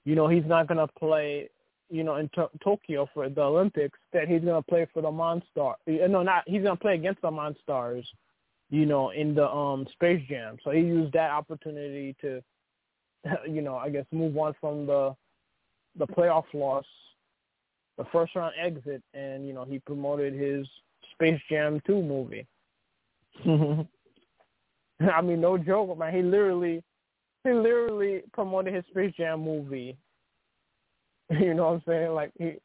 [0.05, 1.51] you know, he's not gonna play,
[1.91, 3.99] you know, in to- Tokyo for the Olympics.
[4.13, 5.75] That he's gonna play for the Monstars.
[5.87, 8.05] No, not he's gonna play against the Monstars,
[8.71, 10.59] you know, in the um Space Jam.
[10.63, 12.41] So he used that opportunity to,
[13.49, 15.17] you know, I guess move on from the
[15.97, 16.87] the playoff loss,
[18.03, 20.67] the first round exit, and you know he promoted his
[21.13, 22.47] Space Jam 2 movie.
[23.47, 26.15] I mean, no joke, man.
[26.15, 26.83] He literally,
[27.45, 29.97] he literally promoted his Space Jam movie.
[31.41, 32.11] You know what I'm saying?
[32.11, 32.57] Like he,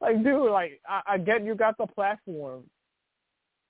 [0.00, 2.62] like dude, like I, I get you got the platform,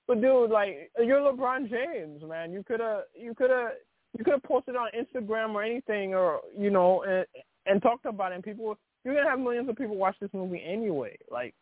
[0.07, 2.53] but dude, like you're LeBron James, man.
[2.53, 3.71] You could have, you could have,
[4.17, 7.25] you could have posted on Instagram or anything, or you know, and
[7.65, 8.35] and talked about it.
[8.35, 11.17] And people, you're gonna have millions of people watch this movie anyway.
[11.31, 11.53] Like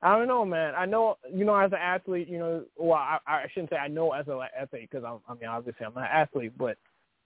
[0.00, 0.74] I don't know, man.
[0.76, 3.88] I know, you know, as an athlete, you know, well, I, I shouldn't say I
[3.88, 6.76] know as an athlete because I'm, I mean, obviously I'm not an athlete, but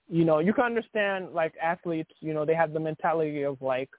[0.09, 3.91] you know, you can understand like athletes, you know, they have the mentality of like,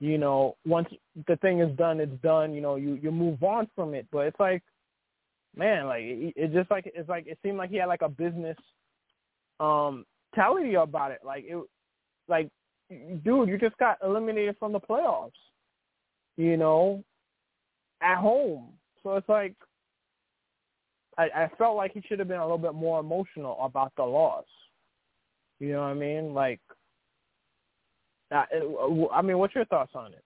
[0.00, 0.88] you know, once
[1.26, 2.52] the thing is done, it's done.
[2.52, 4.06] You know, you you move on from it.
[4.12, 4.62] But it's like,
[5.56, 8.08] man, like it, it just like it's like it seemed like he had like a
[8.08, 8.58] business
[9.58, 10.04] um
[10.36, 11.20] mentality about it.
[11.24, 11.56] Like it,
[12.28, 12.48] like,
[12.90, 15.32] dude, you just got eliminated from the playoffs.
[16.36, 17.02] You know,
[18.02, 18.72] at home.
[19.02, 19.54] So it's like
[21.18, 24.02] I, I felt like he should have been a little bit more emotional about the
[24.02, 24.44] loss.
[25.58, 26.34] You know what I mean?
[26.34, 26.60] Like,
[28.34, 28.44] uh,
[29.12, 30.24] I mean, what's your thoughts on it?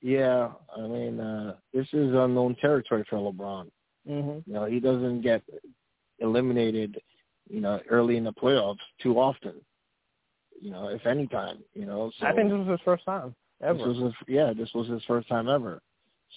[0.00, 3.68] Yeah, I mean, uh, this is unknown territory for LeBron.
[4.08, 4.50] Mm-hmm.
[4.50, 5.42] You know, he doesn't get
[6.18, 6.98] eliminated,
[7.48, 9.54] you know, early in the playoffs too often.
[10.60, 11.58] You know, if any time.
[11.74, 13.78] You know, so I think this was his first time ever.
[13.78, 15.80] This was his, yeah, this was his first time ever.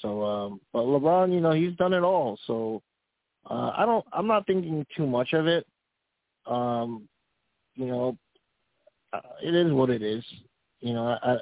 [0.02, 2.40] So, um, but LeBron, you know, he's done it all.
[2.48, 2.82] So,
[3.50, 5.66] uh, I don't, I'm not thinking too much of it.
[6.46, 7.08] Um,
[7.76, 8.18] you know,
[9.14, 10.24] uh, it is what it is.
[10.80, 11.38] You know, I,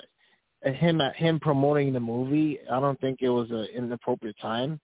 [0.66, 4.80] I, him at him promoting the movie, I don't think it was a inappropriate time.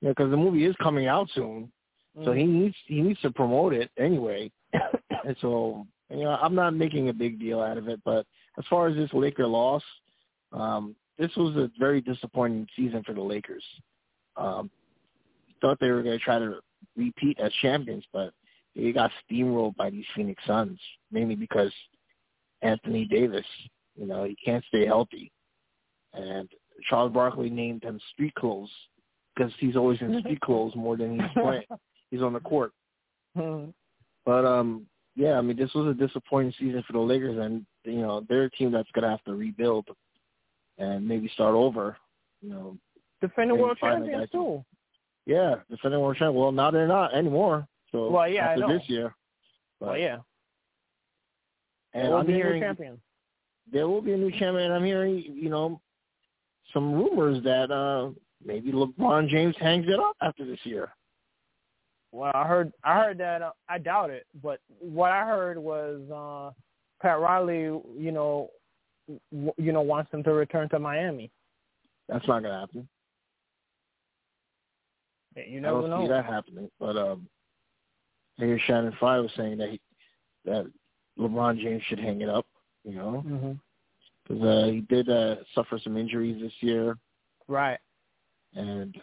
[0.00, 1.70] You know, because the movie is coming out soon,
[2.24, 4.50] so he needs he needs to promote it anyway.
[4.72, 8.00] and so, you know, I'm not making a big deal out of it.
[8.04, 8.26] But
[8.58, 9.82] as far as this Laker loss,
[10.52, 13.64] um, this was a very disappointing season for the Lakers.
[14.36, 14.70] Um,
[15.60, 16.56] thought they were going to try to
[16.96, 18.32] repeat as champions, but
[18.74, 20.78] they got steamrolled by these Phoenix Suns,
[21.10, 21.72] mainly because
[22.62, 23.46] Anthony Davis,
[23.96, 25.30] you know, he can't stay healthy.
[26.14, 26.48] And
[26.88, 28.70] Charles Barkley named him street clothes
[29.34, 31.64] because he's always in street clothes more than he's playing.
[32.10, 32.72] He's on the court.
[34.26, 38.00] But um yeah, I mean this was a disappointing season for the Lakers and you
[38.02, 39.86] know, they're a team that's gonna have to rebuild
[40.78, 41.96] and maybe start over.
[42.42, 42.76] You know,
[43.20, 44.64] defending world champions too.
[45.26, 46.40] Yeah, defending world champion.
[46.40, 47.66] Well, now they're not anymore.
[47.92, 48.78] So Well, yeah, I after know.
[48.78, 49.14] this year.
[49.78, 50.18] But, Well, yeah,
[51.92, 53.00] and We'll I'm be a new hearing champion.
[53.72, 54.66] there will be a new champion.
[54.66, 55.80] and I'm hearing, you know,
[56.72, 58.10] some rumors that uh
[58.44, 60.90] maybe LeBron James hangs it up after this year.
[62.12, 66.00] Well, I heard I heard that uh, I doubt it, but what I heard was
[66.10, 66.52] uh
[67.00, 67.62] Pat Riley,
[67.98, 68.50] you know,
[69.32, 71.30] w- you know wants him to return to Miami.
[72.08, 72.88] That's not gonna happen.
[75.36, 76.02] You never I don't know.
[76.02, 76.70] see that happening.
[76.80, 77.28] But um,
[78.40, 79.80] I hear Shannon Fry was saying that he,
[80.44, 80.66] that
[81.18, 82.46] LeBron James should hang it up.
[82.84, 83.56] You know,
[84.26, 86.96] because uh, he did uh, suffer some injuries this year,
[87.46, 87.78] Right.
[88.54, 88.96] and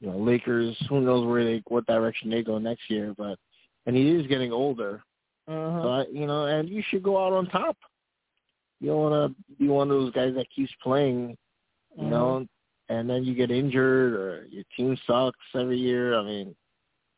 [0.00, 0.76] you know, Lakers.
[0.88, 3.14] Who knows where they what direction they go next year?
[3.16, 3.38] But
[3.86, 5.02] and he is getting older,
[5.46, 5.82] Uh-huh.
[5.82, 7.76] so I, you know, and you should go out on top.
[8.80, 11.36] You don't want to be one of those guys that keeps playing,
[11.96, 12.10] you Mhm.
[12.10, 12.46] know,
[12.88, 16.16] and then you get injured or your team sucks every year.
[16.16, 16.54] I mean,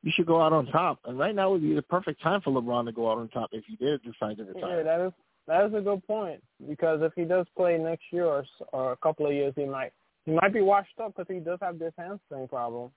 [0.02, 1.00] you should go out on top.
[1.04, 3.50] And right now would be the perfect time for LeBron to go out on top
[3.52, 4.78] if he did decide to retire.
[4.78, 5.12] Yeah, that is
[5.46, 8.96] that is a good point because if he does play next year or, or a
[8.96, 9.92] couple of years, he might
[10.26, 12.90] he might be washed up because he does have this hamstring problem.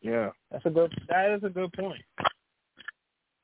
[0.00, 0.30] Yeah.
[0.50, 2.02] That's a good that is a good point.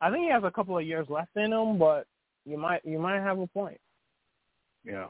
[0.00, 2.06] I think he has a couple of years left in him, but
[2.44, 3.80] you might you might have a point.
[4.84, 5.06] Yeah.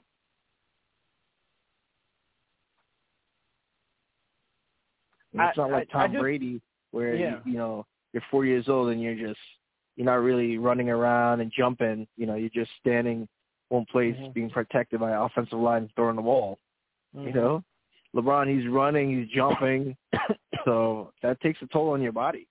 [5.33, 6.63] It's I- not like I- I Tom just- Brady
[6.93, 7.41] where Yeah.
[7.45, 9.41] you, you know you're four years old and you're just
[9.97, 12.09] you're not really running around and jumping.
[12.17, 13.29] You know, you're just standing
[13.69, 14.33] one place, Mhm.
[14.35, 16.59] being protected by offensive line throwing the ball.
[17.15, 17.27] Mhm.
[17.27, 17.65] You know,
[18.15, 19.97] LeBron, he's running, he's jumping,
[20.65, 22.47] so that takes a toll on your body.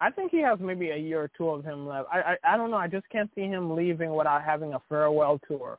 [0.00, 2.08] I think he has maybe a year or two of him left.
[2.12, 2.76] I, I I don't know.
[2.76, 5.78] I just can't see him leaving without having a farewell tour.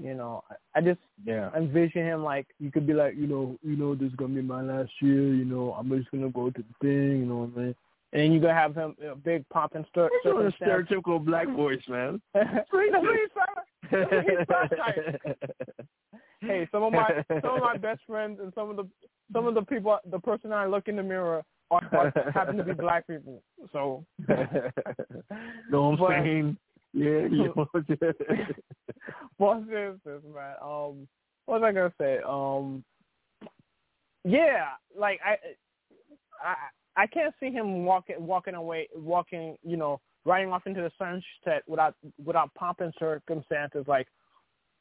[0.00, 1.50] You know, I, I just Yeah.
[1.54, 4.42] envision him like you could be like, you know, you know, this is gonna be
[4.42, 5.22] my last year.
[5.34, 7.18] You know, I'm just gonna go to the thing.
[7.20, 7.74] You know what I mean?
[8.14, 10.08] And then you gonna have him a big pop and stir.
[10.24, 12.22] You're a stereotypical black voice, man.
[12.34, 15.36] That's what he's trying to- he's trying to-
[16.46, 18.88] hey, some of my some of my best friends and some of the
[19.32, 22.64] some of the people, the person I look in the mirror are, are happen to
[22.64, 23.42] be black people.
[23.72, 26.56] So, no, I'm But- saying,
[26.92, 27.52] yeah, you
[29.38, 30.54] Well, seriously, man.
[30.62, 31.08] Um,
[31.46, 32.18] what was I gonna say?
[32.26, 32.84] Um,
[34.24, 35.36] yeah, like I,
[36.42, 36.54] I,
[36.96, 41.62] I can't see him walking, walking away, walking, you know, riding off into the sunset
[41.66, 43.84] without, without pomp and circumstances.
[43.86, 44.06] Like,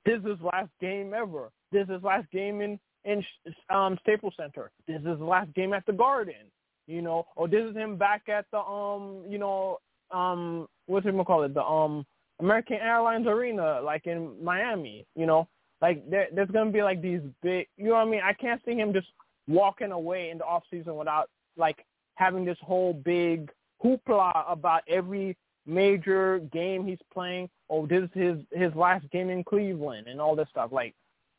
[0.05, 1.49] this is last game ever.
[1.71, 3.23] This is last game in in
[3.69, 4.71] um Staples Center.
[4.87, 6.51] This is the last game at the Garden.
[6.87, 9.77] You know, or this is him back at the um, you know,
[10.11, 11.53] um, what's it call it?
[11.53, 12.05] The um
[12.39, 15.47] American Airlines Arena, like in Miami, you know,
[15.81, 18.21] like there, there's gonna be like these big, you know what I mean?
[18.23, 19.07] I can't see him just
[19.47, 21.85] walking away in the off season without like
[22.15, 23.51] having this whole big
[23.83, 27.49] hoopla about every major game he's playing.
[27.73, 30.71] Oh, this is his his last game in Cleveland and all this stuff.
[30.71, 30.93] Like,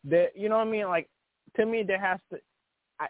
[0.04, 0.86] that, you know what I mean?
[0.86, 1.08] Like,
[1.56, 2.38] to me, there has to.
[2.98, 3.06] I,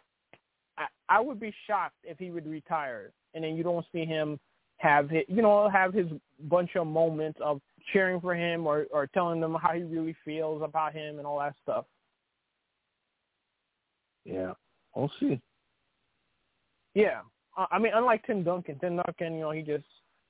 [0.77, 4.39] I I would be shocked if he would retire and then you don't see him
[4.79, 6.07] have his, you know have his
[6.49, 7.61] bunch of moments of
[7.93, 11.39] cheering for him or or telling them how he really feels about him and all
[11.39, 11.85] that stuff.
[14.25, 14.53] yeah,
[14.95, 15.41] we'll see.
[16.95, 17.21] Yeah,
[17.57, 19.85] I I mean, unlike Tim Duncan, Tim Duncan, you know, he just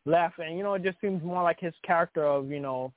[0.04, 2.92] left, and you know, it just seems more like his character of you know,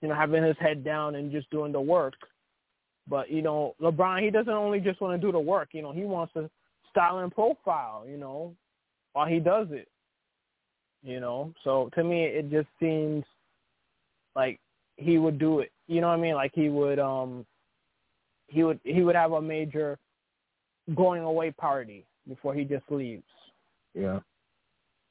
[0.00, 2.14] you know, having his head down and just doing the work.
[3.08, 5.70] But you know, LeBron, he doesn't only just want to do the work.
[5.72, 6.50] You know, he wants to
[6.90, 8.04] style and profile.
[8.08, 8.54] You know,
[9.12, 9.88] while he does it.
[11.02, 13.24] You know, so to me, it just seems
[14.34, 14.58] like
[14.96, 15.70] he would do it.
[15.86, 16.34] You know what I mean?
[16.34, 17.44] Like he would, um,
[18.46, 19.98] he would, he would have a major
[20.94, 23.22] going away party before he just leaves.
[23.94, 24.20] Yeah.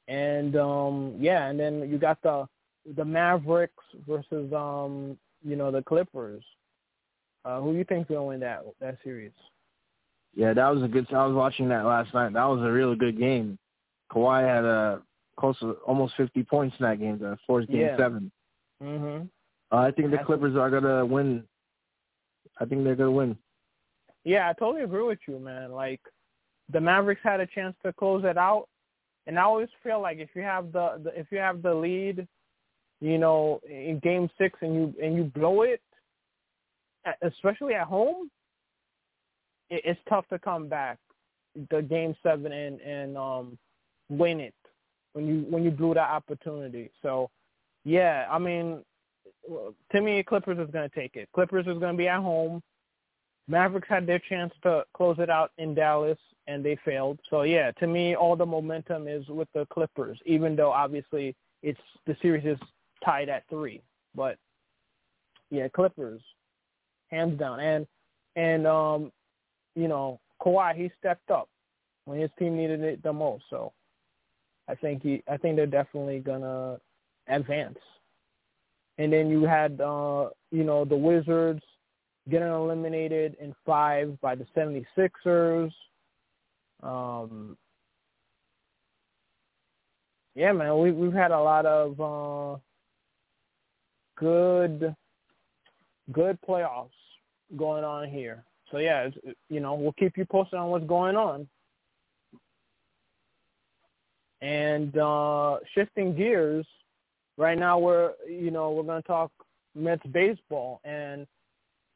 [0.08, 2.46] And um yeah, and then you got the
[2.96, 6.44] the Mavericks versus um you know the Clippers.
[7.44, 9.32] Uh who you think's gonna win that that series?
[10.34, 11.06] Yeah, that was a good.
[11.12, 12.32] I was watching that last night.
[12.32, 13.56] That was a really good game.
[14.12, 15.00] Kawhi had a
[15.38, 17.18] close to almost 50 points in that game.
[17.18, 17.96] The forced game Yeah.
[17.96, 18.30] seven.
[18.82, 19.28] Mhm.
[19.72, 21.46] Uh, I think the Clippers are gonna win.
[22.58, 23.38] I think they're gonna win.
[24.24, 25.72] Yeah, I totally agree with you, man.
[25.72, 26.00] Like
[26.68, 28.68] the Mavericks had a chance to close it out,
[29.26, 32.26] and I always feel like if you have the, the if you have the lead,
[33.00, 35.80] you know, in Game Six and you and you blow it,
[37.22, 38.30] especially at home,
[39.70, 40.98] it, it's tough to come back.
[41.70, 43.58] The Game Seven and and um
[44.10, 44.54] win it
[45.14, 46.90] when you when you blew that opportunity.
[47.02, 47.30] So,
[47.84, 48.84] yeah, I mean,
[49.92, 51.28] to me, Clippers is going to take it.
[51.34, 52.62] Clippers is going to be at home.
[53.48, 57.20] Mavericks had their chance to close it out in Dallas, and they failed.
[57.30, 61.80] So yeah, to me, all the momentum is with the Clippers, even though obviously it's
[62.06, 62.58] the series is
[63.04, 63.82] tied at three.
[64.14, 64.38] But
[65.50, 66.22] yeah, Clippers,
[67.10, 67.60] hands down.
[67.60, 67.86] And
[68.36, 69.12] and um,
[69.74, 71.48] you know, Kawhi he stepped up
[72.04, 73.44] when his team needed it the most.
[73.50, 73.72] So
[74.68, 76.78] I think he, I think they're definitely gonna
[77.28, 77.78] advance.
[78.98, 81.62] And then you had uh, you know the Wizards
[82.30, 85.72] getting eliminated in five by the 76ers.
[86.82, 87.56] Um,
[90.34, 92.58] yeah, man, we, we've had a lot of uh,
[94.16, 94.94] good,
[96.12, 96.90] good playoffs
[97.56, 98.44] going on here.
[98.70, 99.08] So yeah,
[99.48, 101.46] you know, we'll keep you posted on what's going on.
[104.40, 106.66] And uh, shifting gears,
[107.36, 109.30] right now we're, you know, we're going to talk
[109.74, 111.26] Mets baseball and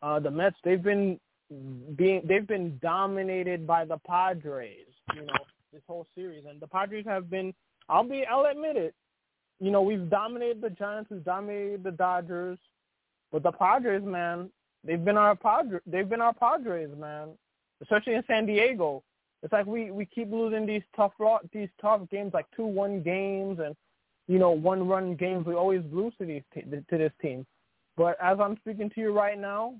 [0.03, 1.19] uh, the Mets they've been
[1.97, 5.33] being they've been dominated by the Padres, you know,
[5.73, 7.55] this whole series, and the Padres have been.
[7.89, 8.95] I'll be I'll admit it.
[9.61, 12.59] You know, we've dominated the Giants, we've dominated the Dodgers,
[13.33, 14.51] but the Padres, man,
[14.85, 15.83] they've been our Padres.
[15.87, 17.31] They've been our Padres, man,
[17.83, 19.03] especially in San Diego.
[19.43, 21.13] it's like we we keep losing these tough
[21.53, 23.75] these tough games like two one games and
[24.27, 25.47] you know one run games.
[25.47, 27.47] We always lose to these to this team.
[27.97, 29.75] But as I'm speaking to you right now,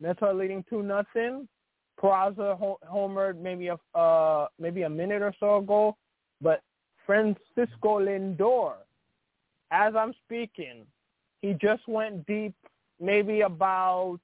[0.00, 1.48] Mets are leading two nothing.
[2.00, 5.96] Peraza homered maybe a uh, maybe a minute or so ago,
[6.40, 6.62] but
[7.04, 8.74] Francisco Lindor,
[9.72, 10.86] as I'm speaking,
[11.42, 12.54] he just went deep
[13.00, 14.20] maybe about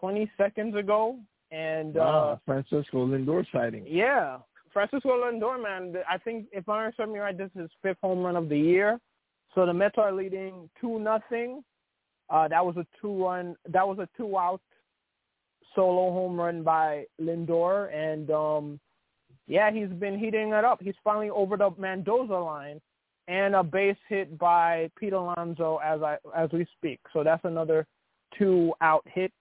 [0.00, 1.18] 20 seconds ago,
[1.50, 3.84] and wow, uh, Francisco Lindor sighting.
[3.86, 4.38] Yeah,
[4.72, 5.94] Francisco Lindor, man.
[6.08, 8.58] I think if I understand me right, this is his fifth home run of the
[8.58, 8.98] year.
[9.54, 11.64] So the Mets are leading two nothing.
[12.30, 13.56] Uh, that was a two run.
[13.68, 14.60] That was a two out
[15.74, 18.80] solo home run by Lindor, and um,
[19.46, 20.80] yeah, he's been heating it up.
[20.82, 22.80] He's finally over the Mendoza line,
[23.28, 27.00] and a base hit by Pete Alonso as I as we speak.
[27.12, 27.86] So that's another
[28.36, 29.32] two out hit.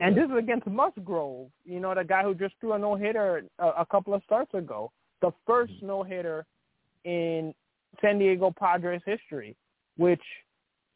[0.00, 3.44] and this is against Musgrove, you know, the guy who just threw a no hitter
[3.58, 5.86] a, a couple of starts ago, the 1st mm-hmm.
[5.86, 6.46] no hitter
[7.04, 7.54] in
[8.00, 9.56] San Diego Padres history,
[9.96, 10.22] which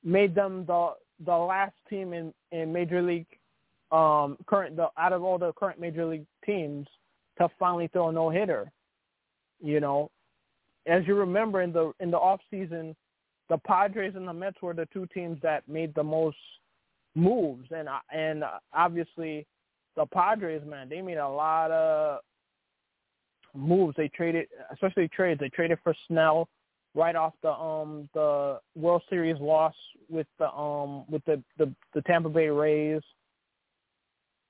[0.04, 0.90] made them the
[1.24, 3.26] the last team in in Major League
[3.92, 6.86] um current the out of all the current Major League teams
[7.38, 8.70] to finally throw a no hitter.
[9.60, 10.10] You know,
[10.86, 12.96] as you remember in the in the off season,
[13.48, 16.36] the Padres and the Mets were the two teams that made the most
[17.14, 19.46] moves, and and obviously
[19.96, 22.20] the Padres, man, they made a lot of
[23.54, 23.94] moves.
[23.96, 25.40] They traded, especially trades.
[25.40, 26.48] They traded for Snell
[26.94, 29.74] right off the um the World Series loss
[30.08, 33.02] with the um with the the, the Tampa Bay Rays.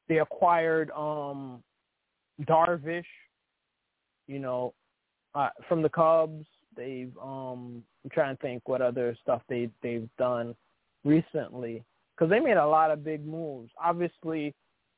[0.09, 1.63] They acquired um
[2.43, 3.05] Darvish,
[4.27, 4.75] you know,
[5.35, 6.45] uh, from the Cubs.
[6.77, 10.55] They've um I'm trying to think what other stuff they they've done
[11.05, 11.85] recently
[12.15, 13.71] because they made a lot of big moves.
[13.83, 14.55] Obviously,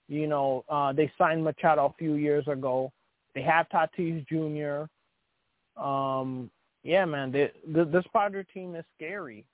[0.09, 2.93] you know, uh they signed Machado a few years ago.
[3.35, 5.83] They have Tatis Jr.
[5.83, 6.51] Um
[6.83, 9.45] yeah, man, they, the, this Padre team is scary.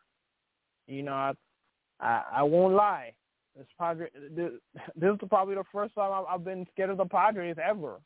[0.86, 1.32] You know, I
[2.00, 3.12] I, I won't lie.
[3.56, 4.52] This Padre, this,
[4.96, 7.96] this is probably the first time I've, I've been scared of the Padres ever.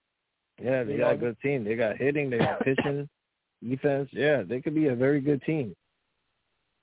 [0.63, 1.15] Yeah, they you got know?
[1.15, 1.65] a good team.
[1.65, 3.09] They got hitting, they got pitching,
[3.69, 4.09] defense.
[4.13, 5.75] Yeah, they could be a very good team.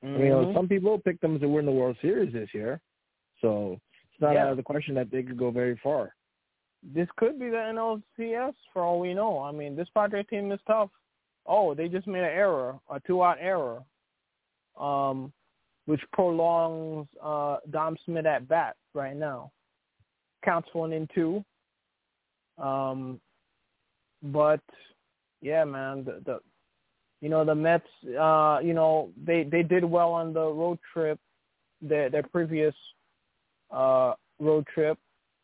[0.03, 0.16] Mm-hmm.
[0.16, 0.57] I mean, you know, mm-hmm.
[0.57, 2.82] some people pick them to win the World Series this year,
[3.41, 3.80] so
[4.12, 4.45] it's not yeah.
[4.45, 6.14] out of the question that they could go very far.
[6.84, 9.39] This could be the NLCS for all we know.
[9.39, 10.89] I mean, this Padre team is tough.
[11.45, 13.84] Oh, they just made an error, a two-out error.
[14.80, 15.32] Um,
[15.86, 19.51] which prolongs uh, Dom Smith at bat right now.
[20.43, 21.43] Counts one and two.
[22.57, 23.19] Um,
[24.23, 24.61] but
[25.41, 26.39] yeah, man, the, the
[27.21, 27.86] you know the Mets,
[28.19, 31.19] uh, you know they they did well on the road trip,
[31.82, 32.75] their their previous
[33.71, 34.97] uh, road trip.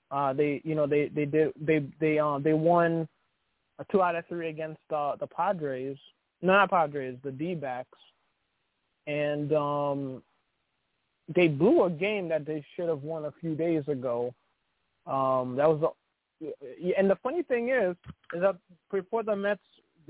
[0.09, 3.07] Uh, they you know they they did they they uh, they won
[3.79, 5.97] a two out of three against uh, the Padres,
[6.41, 7.97] no, not Padres, the D-backs,
[9.07, 10.21] and um,
[11.33, 14.33] they blew a game that they should have won a few days ago.
[15.07, 15.93] Um, that was,
[16.97, 17.95] and the funny thing is,
[18.33, 18.57] is that
[18.91, 19.61] before the Mets,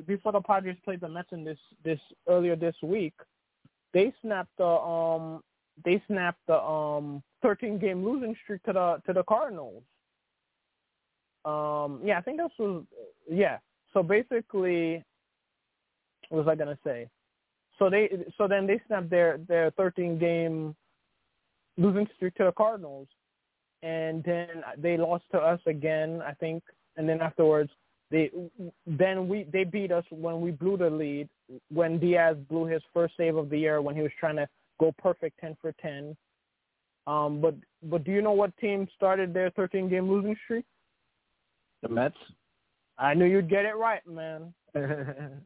[0.06, 3.14] before the Padres played the Mets in this this earlier this week,
[3.94, 5.42] they snapped the um
[5.86, 9.84] they snapped the um 13 game losing streak to the to the Cardinals.
[11.46, 12.84] Um, yeah, I think this was
[13.30, 13.58] yeah.
[13.94, 15.04] So basically,
[16.30, 17.10] what was I gonna say?
[17.80, 20.76] So they so then they snapped their their 13 game
[21.78, 23.08] losing streak to the Cardinals,
[23.84, 26.64] and then they lost to us again, I think,
[26.96, 27.70] and then afterwards
[28.10, 28.32] they
[28.86, 31.30] then we they beat us when we blew the lead
[31.72, 34.48] when Diaz blew his first save of the year when he was trying to
[34.80, 36.16] go perfect 10 for 10.
[37.06, 40.66] Um, but but do you know what team started their 13 game losing streak?
[41.82, 42.16] The Mets.
[42.98, 44.54] I knew you'd get it right, man.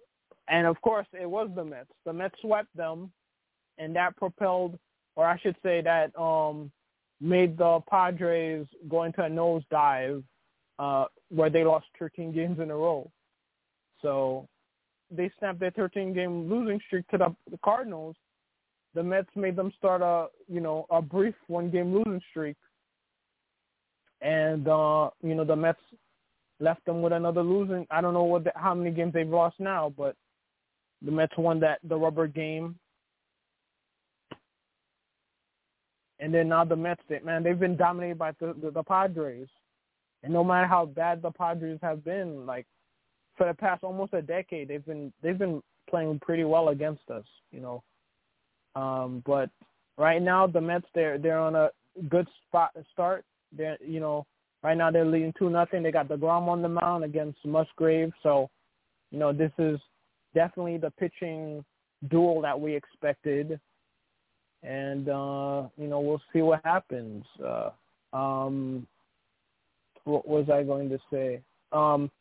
[0.52, 1.90] and of course, it was the Mets.
[2.06, 3.12] The Mets swept them,
[3.80, 4.78] and that propelled
[5.16, 6.72] or I should say that um,
[7.20, 10.24] made the Padres go into a nosedive
[10.80, 13.10] uh, where they lost 13 games in a row.
[14.02, 14.48] So
[15.12, 18.16] they snapped their 13 game losing streak to the, Cardinals.
[18.96, 22.58] The Mets made them start a you know a brief one game losing streak,
[24.22, 25.80] and uh, you know the Mets
[26.60, 27.88] left them with another losing.
[27.90, 30.16] I don't know what the, how many games they've lost now, but
[31.02, 32.76] the Mets won that the rubber game
[36.20, 39.48] And then now the Mets, man, they've been dominated by the, the, the Padres.
[40.22, 42.68] And no matter how bad the Padres have been, like
[43.36, 47.26] for the past almost a decade, they've been they've been playing pretty well against us,
[47.52, 47.84] you know.
[48.76, 49.50] Um, but
[49.98, 51.70] right now the Mets they're they're on a
[52.08, 53.26] good spot to start.
[53.52, 54.28] They're you know
[54.64, 55.82] Right now they're leading two nothing.
[55.82, 58.12] They got the deGrom on the mound against Musgrove.
[58.22, 58.50] So,
[59.10, 59.80] you know, this is
[60.34, 61.64] definitely the pitching
[62.10, 63.60] duel that we expected.
[64.64, 67.24] And uh, you know, we'll see what happens.
[67.44, 67.70] Uh
[68.14, 68.88] um
[70.04, 71.42] what was I going to say?
[71.72, 72.12] Um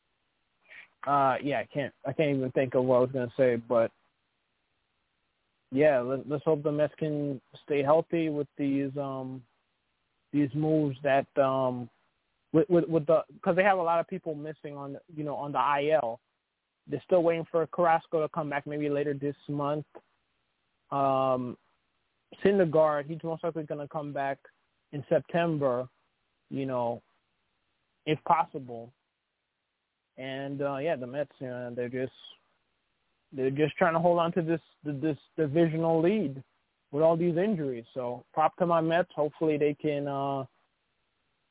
[1.07, 3.91] uh yeah, I can't I can't even think of what I was gonna say, but
[5.73, 9.43] yeah, let, let's hope the Mets can stay healthy with these um
[10.33, 11.89] these moves that um
[12.53, 15.37] with with, with the because they have a lot of people missing on you know
[15.37, 16.21] on the IL.
[16.87, 19.87] They're still waiting for Carrasco to come back maybe later this month.
[20.91, 21.57] Um,
[22.45, 24.39] Syndergaard, he's most likely going to come back
[24.93, 25.89] in September.
[26.51, 27.03] You know,
[28.07, 28.93] if possible.
[30.19, 32.13] And uh, yeah, the Mets, you know, they're just
[33.33, 36.43] they're just trying to hold on to this this divisional lead
[36.93, 37.85] with all these injuries.
[37.95, 39.11] So prop to my Mets.
[39.15, 40.45] Hopefully they can uh,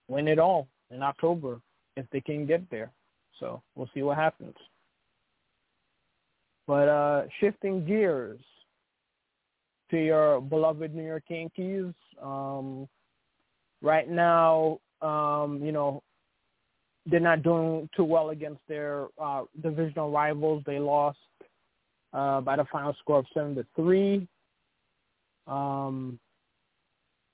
[0.08, 1.62] win it all in October
[1.96, 2.92] if they can get there.
[3.40, 4.56] So we'll see what happens.
[6.70, 8.40] But uh, shifting gears
[9.90, 11.92] to your beloved New York Yankees.
[12.22, 12.88] Um,
[13.82, 16.04] right now, um, you know,
[17.08, 20.62] they're not doing too well against their uh, divisional rivals.
[20.68, 21.18] They lost
[22.14, 24.28] uh, by the final score of seven to three.
[25.48, 26.20] Um,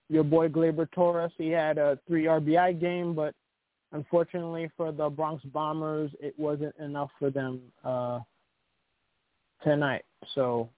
[0.07, 3.35] your boy Gleyber Torres, he had a three RBI game, but
[3.91, 8.19] unfortunately for the Bronx Bombers, it wasn't enough for them uh,
[9.63, 10.03] tonight.
[10.33, 10.69] So,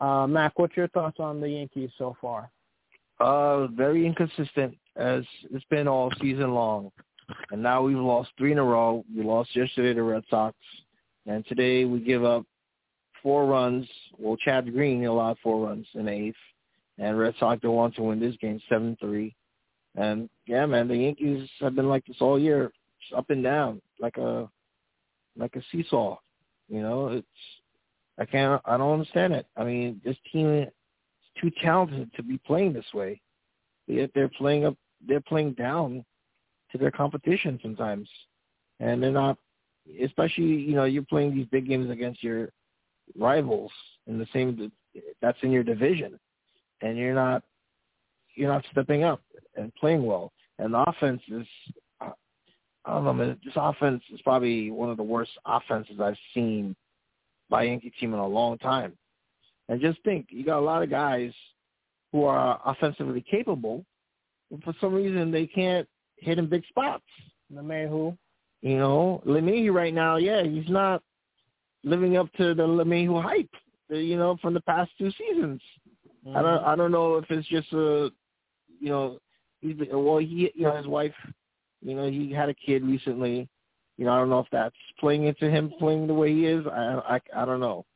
[0.00, 2.50] uh, Mac, what's your thoughts on the Yankees so far?
[3.20, 6.90] Uh, very inconsistent as it's been all season long,
[7.50, 9.04] and now we've lost three in a row.
[9.14, 10.56] We lost yesterday to Red Sox,
[11.26, 12.44] and today we give up
[13.22, 13.86] four runs.
[14.18, 16.36] Well, Chad Green allowed four runs in eighth,
[16.98, 19.34] and Red Sox don't want to win this game seven three.
[19.94, 23.80] And yeah, man, the Yankees have been like this all year, just up and down,
[24.00, 24.48] like a
[25.36, 26.18] like a seesaw.
[26.68, 27.26] You know, it's
[28.22, 29.46] I can't I don't understand it.
[29.56, 30.68] I mean, this team is
[31.40, 33.20] too talented to be playing this way.
[33.88, 36.04] Yet they're playing up they're playing down
[36.70, 38.08] to their competition sometimes.
[38.78, 39.38] And they're not
[40.00, 42.50] especially, you know, you're playing these big games against your
[43.18, 43.72] rivals
[44.06, 44.70] in the same
[45.20, 46.20] that's in your division
[46.80, 47.42] and you're not
[48.36, 49.20] you're not stepping up
[49.56, 50.32] and playing well.
[50.60, 51.46] And the offense is,
[52.00, 52.12] I
[52.86, 56.76] don't know, this offense is probably one of the worst offenses I've seen
[57.52, 58.94] by Yankee team in a long time.
[59.68, 61.32] And just think, you got a lot of guys
[62.10, 63.84] who are offensively capable,
[64.50, 65.86] but for some reason they can't
[66.16, 67.04] hit in big spots.
[67.52, 68.16] LeMahieu.
[68.62, 71.02] You know, LeMahieu right now, yeah, he's not
[71.84, 73.50] living up to the LeMahieu hype,
[73.90, 75.60] you know, from the past two seasons.
[76.26, 76.36] Mm-hmm.
[76.36, 78.10] I don't, I don't know if it's just a
[78.80, 79.18] you know,
[79.60, 81.14] he's well, he, you know, his wife,
[81.80, 83.48] you know, he had a kid recently.
[84.02, 86.66] You know, I don't know if that's playing into him playing the way he is.
[86.66, 87.86] I, I, I don't know.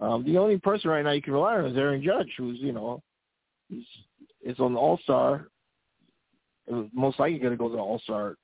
[0.00, 2.72] Um, the only person right now you can rely on is Aaron Judge, who's you
[2.72, 3.00] know,
[3.68, 3.84] he's
[4.44, 5.46] is on the All Star.
[6.92, 8.34] Most likely going to go to the All Star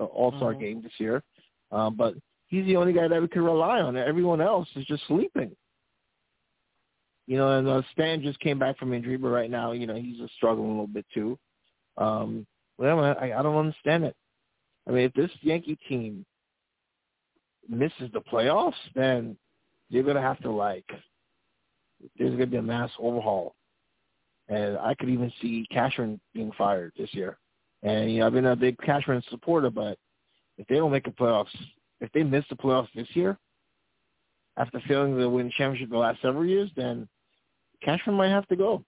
[0.00, 0.62] uh, All Star mm-hmm.
[0.62, 1.22] game this year,
[1.70, 2.14] um, but
[2.46, 3.94] he's the only guy that we can rely on.
[3.98, 5.54] Everyone else is just sleeping.
[7.26, 9.96] You know, and uh, Stan just came back from injury, but right now, you know,
[9.96, 11.38] he's just struggling a little bit too.
[11.98, 12.46] Um,
[12.78, 14.16] well, I, I don't understand it.
[14.86, 16.24] I mean, if this Yankee team
[17.68, 19.36] misses the playoffs, then
[19.88, 20.86] you're gonna have to like,
[22.18, 23.54] there's gonna be a mass overhaul,
[24.48, 27.38] and I could even see Cashman being fired this year.
[27.82, 29.98] And you know, I've been a big Cashman supporter, but
[30.58, 31.54] if they don't make the playoffs,
[32.00, 33.38] if they miss the playoffs this year,
[34.56, 37.08] after failing to win championship the last several years, then
[37.82, 38.84] Cashman might have to go.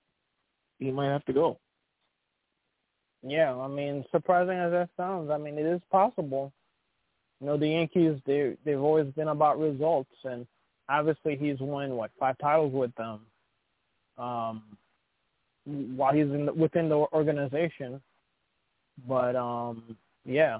[0.78, 1.59] He might have to go.
[3.27, 6.53] Yeah, I mean, surprising as that sounds, I mean, it is possible.
[7.41, 10.47] You know, the Yankees they they've always been about results, and
[10.89, 13.20] obviously he's won what five titles with them.
[14.18, 14.62] Um,
[15.64, 18.01] while he's in the, within the organization,
[19.09, 20.59] but um, yeah,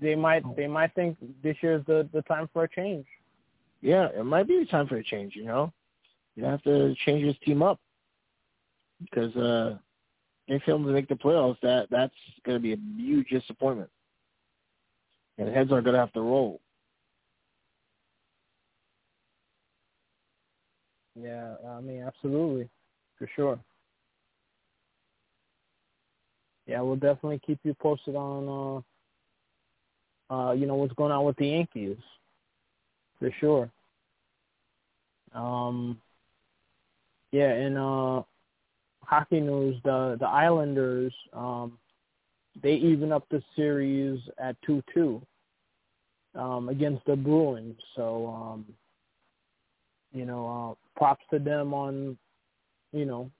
[0.00, 3.06] they might they might think this year's the the time for a change.
[3.82, 5.36] Yeah, it might be the time for a change.
[5.36, 5.72] You know,
[6.34, 7.78] you have to change this team up
[9.00, 9.76] because uh,
[10.48, 11.60] they failed to make the playoffs.
[11.62, 13.90] That that's going to be a huge disappointment,
[15.38, 16.60] and heads are going to have to roll.
[21.14, 22.68] Yeah, I mean, absolutely,
[23.18, 23.58] for sure.
[26.66, 28.82] Yeah, we'll definitely keep you posted on uh,
[30.30, 31.96] uh, you know, what's going on with the Yankees,
[33.18, 33.70] for sure.
[35.34, 36.00] Um,
[37.32, 38.22] yeah, and uh,
[39.08, 41.78] hockey news, the the Islanders, um,
[42.62, 45.22] they even up the series at two two
[46.34, 47.78] um, against the Bruins.
[47.96, 48.66] So um,
[50.12, 52.18] you know, uh, props to them on
[52.92, 53.30] you know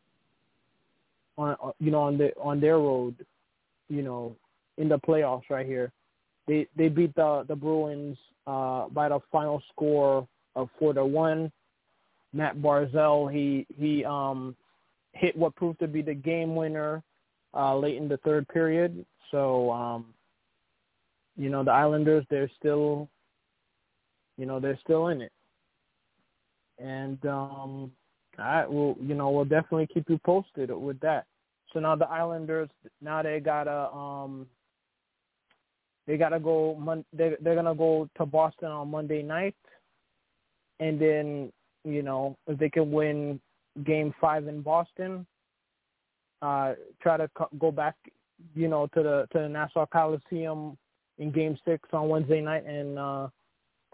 [1.37, 3.15] on you know on the on their road,
[3.91, 4.35] you know,
[4.79, 5.93] in the playoffs right here.
[6.47, 8.17] They they beat the the Bruins
[8.47, 11.53] uh, by the final score of four to one.
[12.33, 14.57] Matt Barzal he he um
[15.13, 17.03] hit what proved to be the game winner
[17.55, 19.05] uh, late in the third period.
[19.31, 20.07] So um,
[21.37, 23.09] you know the Islanders they're still
[24.37, 25.33] you know they're still in it,
[26.79, 27.93] and um,
[28.39, 31.27] I will you know we'll definitely keep you posted with that.
[31.73, 34.47] So now the Islanders now they gotta um
[36.07, 39.57] they gotta go mon- they they're gonna go to Boston on Monday night,
[40.81, 41.53] and then
[41.85, 43.41] you know if they can win
[43.85, 45.27] Game Five in Boston,
[46.43, 47.97] uh try to co- go back
[48.55, 50.77] you know to the to the Nassau Coliseum
[51.19, 53.29] in Game Six on Wednesday night and uh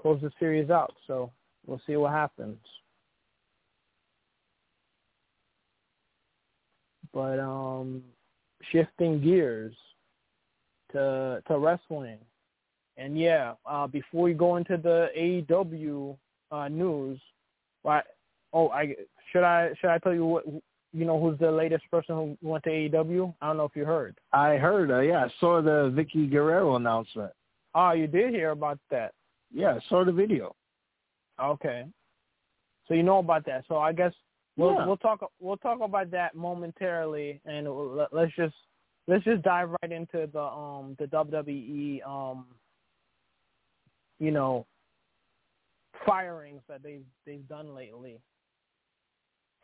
[0.04, 0.94] close the series out.
[1.06, 1.32] So
[1.66, 2.58] we'll see what happens.
[7.12, 8.02] But um,
[8.70, 9.74] shifting gears
[10.92, 12.18] to to wrestling,
[12.96, 16.16] and yeah, uh, before we go into the AEW
[16.50, 17.20] uh, news,
[17.82, 18.04] what?
[18.54, 18.94] Oh, I
[19.30, 22.64] should I should I tell you what you know who's the latest person who went
[22.64, 23.34] to AEW?
[23.42, 24.16] I don't know if you heard.
[24.32, 24.90] I heard.
[24.90, 27.32] Uh, yeah, I saw the Vickie Guerrero announcement.
[27.74, 29.12] Oh, you did hear about that?
[29.52, 30.54] Yeah, I saw the video.
[31.42, 31.84] Okay.
[32.86, 33.64] So you know about that.
[33.68, 34.12] So I guess
[34.56, 34.86] We'll Yeah.
[34.86, 37.68] we'll talk we'll talk about that momentarily, and
[38.12, 38.54] let's just
[39.08, 42.46] let's just dive right into the um the WWE um
[44.20, 44.66] you know
[46.06, 48.20] firings that they've they've done lately.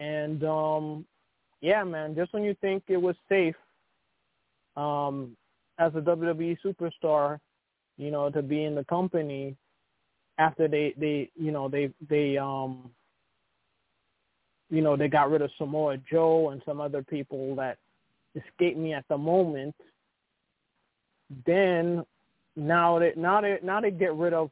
[0.01, 1.05] And um
[1.61, 3.57] yeah, man, just when you think it was safe
[4.77, 5.37] um
[5.79, 7.39] as a WWE superstar,
[7.97, 9.57] you know, to be in the company
[10.39, 12.91] after they they you know they they um
[14.71, 17.79] you know, they got rid of Samoa Joe and some other people that
[18.37, 19.75] escaped me at the moment.
[21.45, 22.05] Then
[22.57, 24.51] now they now they now they get rid of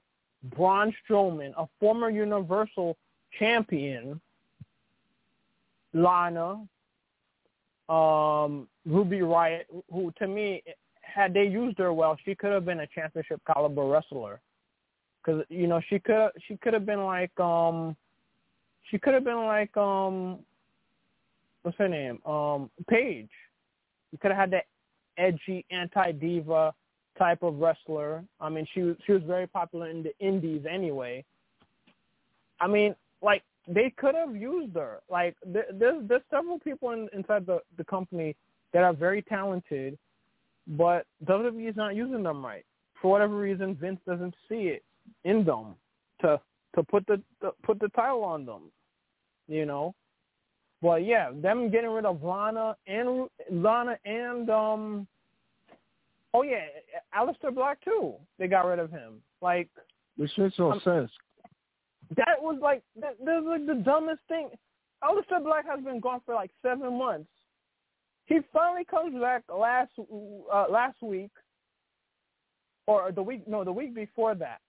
[0.56, 2.96] Braun Strowman, a former Universal
[3.38, 4.20] Champion,
[5.92, 6.66] Lana,
[7.88, 10.62] um, Ruby Riott, who to me,
[11.02, 14.40] had they used her well, she could have been a championship caliber wrestler.
[15.24, 17.96] Because you know she could she could have been like um
[18.90, 20.38] she could have been like um
[21.62, 23.28] what's her name um Paige.
[24.12, 24.66] You could have had that
[25.18, 26.72] edgy anti diva
[27.18, 28.24] type of wrestler.
[28.40, 31.24] I mean, she was she was very popular in the indies anyway.
[32.60, 35.00] I mean, like they could have used her.
[35.10, 38.34] Like there, there's there's several people in, inside the the company
[38.72, 39.98] that are very talented,
[40.66, 42.64] but WWE is not using them right
[43.00, 43.76] for whatever reason.
[43.80, 44.82] Vince doesn't see it
[45.24, 45.74] in them
[46.22, 46.40] to
[46.74, 48.70] to put the, the put the title on them,
[49.48, 49.94] you know.
[50.80, 55.06] But yeah, them getting rid of Lana and Lana and um
[56.34, 56.64] oh yeah,
[57.16, 58.14] Aleister Black too.
[58.38, 59.20] They got rid of him.
[59.42, 59.68] Like
[60.16, 61.10] Which makes no Um, sense.
[62.16, 64.50] That was like that, that was like the dumbest thing.
[65.04, 67.28] Aleister Black has been gone for like seven months.
[68.26, 71.30] He finally comes back last uh, last week,
[72.86, 74.60] or the week no the week before that,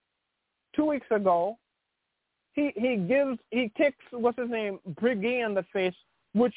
[0.75, 1.57] two weeks ago.
[2.53, 5.95] He he gives he kicks what's his name Briggy in the face,
[6.33, 6.55] which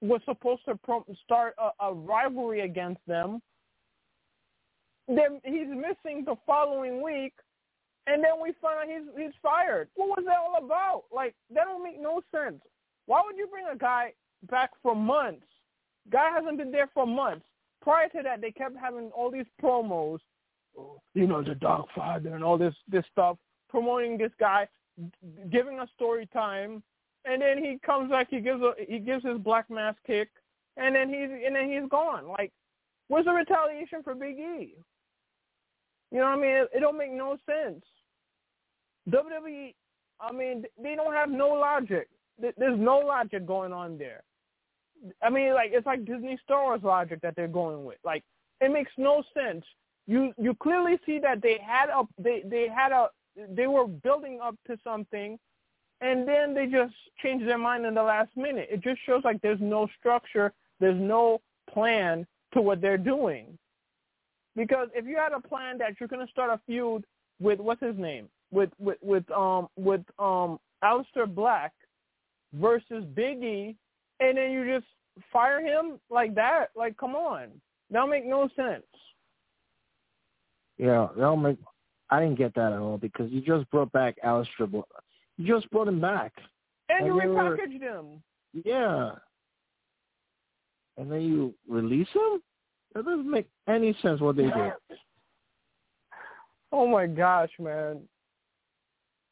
[0.00, 3.42] was supposed to pro- start a, a rivalry against them.
[5.08, 7.34] Then he's missing the following week,
[8.10, 9.88] and then we find he's he's fired.
[9.94, 11.04] What was that all about?
[11.12, 12.60] Like that don't make no sense.
[13.06, 14.12] Why would you bring a guy
[14.50, 15.46] back for months?
[16.10, 17.44] Guy hasn't been there for months.
[17.82, 20.18] Prior to that, they kept having all these promos,
[21.14, 23.36] you know, the Dark Father and all this this stuff,
[23.68, 24.68] promoting this guy,
[25.50, 26.82] giving us story time,
[27.24, 30.30] and then he comes back, he gives a he gives his black mask kick,
[30.76, 32.26] and then he's and then he's gone.
[32.28, 32.52] Like,
[33.08, 34.74] where's the retaliation for Big E?
[36.10, 36.50] You know what I mean?
[36.50, 37.84] It, it don't make no sense.
[39.10, 39.74] WWE,
[40.20, 42.08] I mean, they don't have no logic.
[42.38, 44.22] There's no logic going on there.
[45.22, 47.98] I mean, like it's like Disney Star Wars logic that they're going with.
[48.04, 48.22] Like
[48.60, 49.64] it makes no sense.
[50.06, 53.08] You you clearly see that they had a they they had a
[53.54, 55.38] they were building up to something,
[56.00, 58.68] and then they just changed their mind in the last minute.
[58.70, 61.40] It just shows like there's no structure, there's no
[61.72, 63.58] plan to what they're doing.
[64.56, 67.04] Because if you had a plan that you're going to start a feud
[67.40, 71.72] with what's his name with with with um with um Aleister Black
[72.54, 73.76] versus Big E,
[74.20, 74.86] and then you just
[75.32, 77.48] fire him like that, like come on,
[77.90, 78.84] That don't make no sense.
[80.78, 81.58] Yeah, that don't make.
[82.08, 84.84] I didn't get that at all because you just brought back Aleister Black.
[85.36, 86.32] You just brought him back.
[86.88, 88.22] And you And were- repackaged him.
[88.64, 89.12] Yeah.
[90.96, 92.42] And then you release him?
[92.94, 94.72] That doesn't make any sense what they did.
[96.72, 98.00] Oh my gosh, man.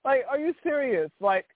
[0.05, 1.11] Like, are you serious?
[1.20, 1.46] Like,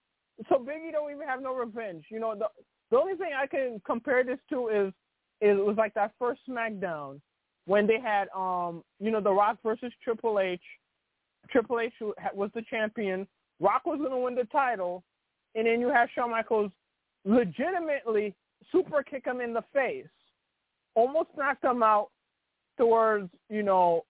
[0.49, 2.05] so Biggie don't even have no revenge.
[2.09, 2.47] You know, the
[2.91, 4.93] the only thing I can compare this to is
[5.41, 7.19] it was like that first SmackDown
[7.65, 10.61] when they had um you know The Rock versus Triple H.
[11.49, 11.93] Triple H
[12.33, 13.27] was the champion.
[13.59, 15.03] Rock was going to win the title,
[15.55, 16.71] and then you have Shawn Michaels
[17.25, 18.33] legitimately
[18.71, 20.07] super kick him in the face,
[20.95, 22.09] almost knocked him out.
[22.77, 24.03] Towards you know,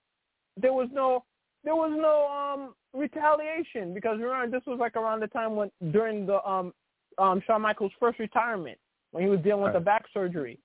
[0.55, 1.25] there was no
[1.63, 6.25] there was no um retaliation because remember this was like around the time when during
[6.25, 6.73] the um
[7.17, 8.77] um Shawn Michaels' first retirement
[9.11, 10.59] when he was dealing with the back surgery.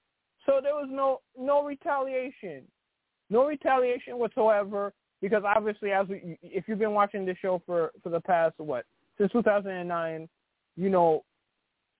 [0.46, 2.64] So there was no no retaliation.
[3.30, 8.10] No retaliation whatsoever because obviously as we if you've been watching this show for for
[8.10, 8.84] the past what
[9.18, 10.28] since 2009,
[10.76, 11.24] you know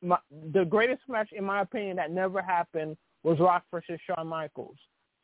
[0.03, 0.19] my,
[0.53, 4.77] the greatest match in my opinion that never happened was Rock versus Shawn Michaels.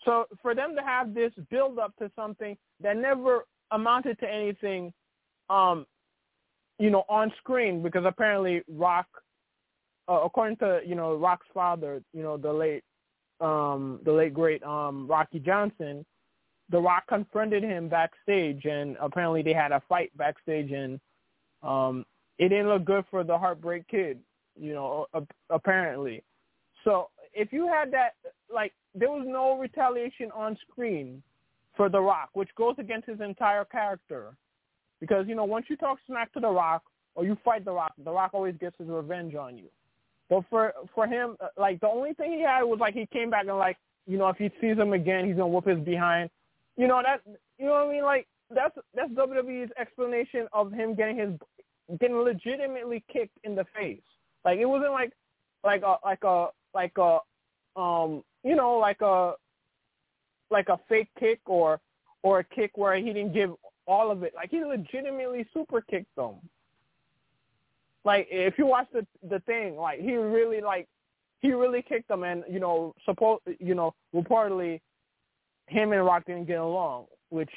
[0.05, 4.93] So for them to have this build up to something that never amounted to anything,
[5.51, 5.87] um,
[6.79, 9.07] you know, on screen because apparently Rock,
[10.09, 12.85] uh, according to you know Rock's father, you know the late,
[13.41, 16.05] um, the late great um, Rocky Johnson,
[16.71, 21.01] the Rock confronted him backstage and apparently they had a fight backstage and
[21.63, 22.05] um,
[22.39, 24.19] it didn't look good for the Heartbreak Kid,
[24.59, 25.07] you know,
[25.51, 26.23] apparently.
[26.85, 28.15] So if you had that,
[28.53, 31.23] like, there was no retaliation on screen
[31.77, 34.37] for The Rock, which goes against his entire character.
[35.01, 36.83] Because, you know, once you talk smack to The Rock
[37.15, 39.69] or you fight The Rock, The Rock always gets his revenge on you.
[40.31, 43.31] But for for him, uh, like, the only thing he had was, like, he came
[43.31, 46.31] back and, like, you know, if he sees him again, he's to whoop his behind.
[46.77, 47.21] You know, that,
[47.59, 48.05] you know what I mean?
[48.05, 54.03] Like, that's that's WWE's explanation of him getting his getting legitimately kicked in the face.
[54.45, 55.13] Like it wasn't like
[55.65, 57.19] like a like a like a
[57.81, 59.35] um you know like a
[60.51, 61.81] like a fake kick or
[62.23, 63.51] or a kick where he didn't give
[63.87, 64.33] all of it.
[64.35, 66.37] Like he legitimately super kicked them.
[68.05, 70.89] Like if you watch the the thing, like he really like
[71.41, 74.81] he really kicked them, and you know suppose you know reportedly
[75.67, 77.51] him and Rock didn't get along, which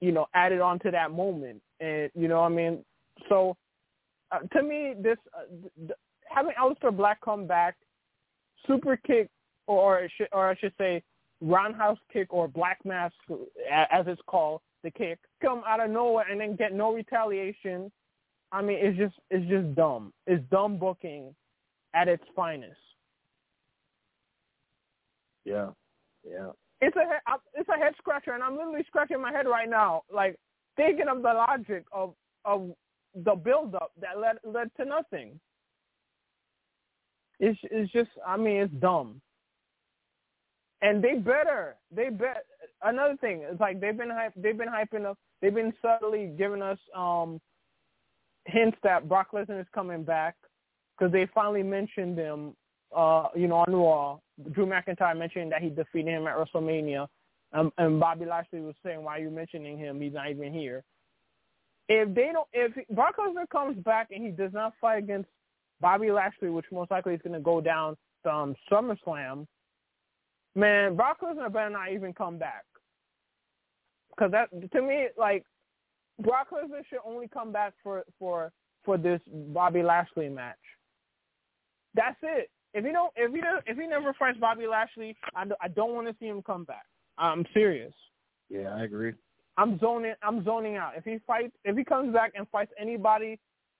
[0.00, 2.84] you know added on to that moment, and you know what I mean.
[3.28, 3.56] So
[4.32, 5.42] uh, to me, this uh,
[5.78, 5.92] th-
[6.28, 7.76] having Aleister Black come back,
[8.66, 9.28] super kick,
[9.66, 11.02] or or I should say,
[11.40, 13.14] roundhouse kick or black mask,
[13.70, 17.90] as it's called, the kick, come out of nowhere and then get no retaliation.
[18.52, 20.12] I mean, it's just it's just dumb.
[20.26, 21.34] It's dumb booking
[21.94, 22.76] at its finest.
[25.44, 25.70] Yeah.
[26.24, 26.50] Yeah.
[26.80, 27.00] It's a
[27.54, 30.36] it's a head scratcher, and I'm literally scratching my head right now, like
[30.76, 32.14] thinking of the logic of
[32.44, 32.70] of
[33.24, 35.40] the build up that led led to nothing.
[37.40, 39.20] It's it's just I mean it's dumb.
[40.80, 42.44] And they better they bet
[42.82, 46.62] another thing is like they've been hype they've been hyping up they've been subtly giving
[46.62, 47.40] us um
[48.44, 50.36] hints that Brock Lesnar is coming back
[50.96, 52.54] because they finally mentioned him
[52.96, 54.18] uh you know on Raw.
[54.52, 57.08] Drew McIntyre mentioned that he defeated him at WrestleMania.
[57.52, 60.00] Um, and Bobby Lashley was saying, "Why are you mentioning him?
[60.00, 60.84] He's not even here."
[61.88, 65.28] if they don't, if Brock Lesnar comes back and he does not fight against
[65.80, 67.96] Bobby Lashley, which most likely is going to go down
[68.30, 69.46] um, SummerSlam,
[70.58, 72.64] man, Brock Lesnar better not even come back.
[74.10, 75.44] Because that, to me, like
[76.22, 78.52] Brock Lesnar should only come back for for
[78.84, 80.56] for this Bobby Lashley match.
[81.94, 82.50] That's it.
[82.74, 85.68] If he don't, if he don't, if he never fights Bobby Lashley, I, don't- I
[85.68, 86.84] don't want to see him come back.
[87.16, 87.94] I'm serious.
[88.50, 89.14] Yeah, I agree.
[89.56, 90.14] I'm zoning.
[90.22, 90.92] I'm zoning out.
[90.96, 93.38] If he fights, if he comes back and fights anybody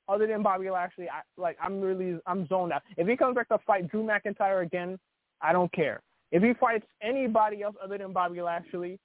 [0.09, 2.83] other than Bobby Lashley, I, like I'm really, I'm zoned out.
[2.97, 4.99] If he comes back to fight Drew McIntyre again,
[5.41, 6.01] I don't care.
[6.31, 8.99] If he fights anybody else other than Bobby Lashley,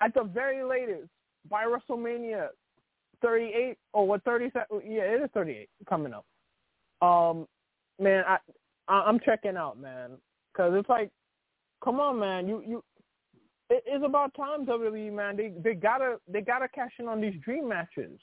[0.00, 1.08] at the very latest
[1.48, 2.48] by WrestleMania
[3.20, 4.66] 38 or what 37?
[4.84, 6.24] Yeah, it is 38 coming up.
[7.06, 7.46] Um,
[8.00, 8.38] man, I,
[8.88, 10.10] I I'm checking out, man,
[10.52, 11.10] because it's like,
[11.82, 12.84] come on, man, you you
[13.70, 15.36] it is about time WWE man.
[15.36, 18.18] They they gotta they gotta cash in on these dream matches.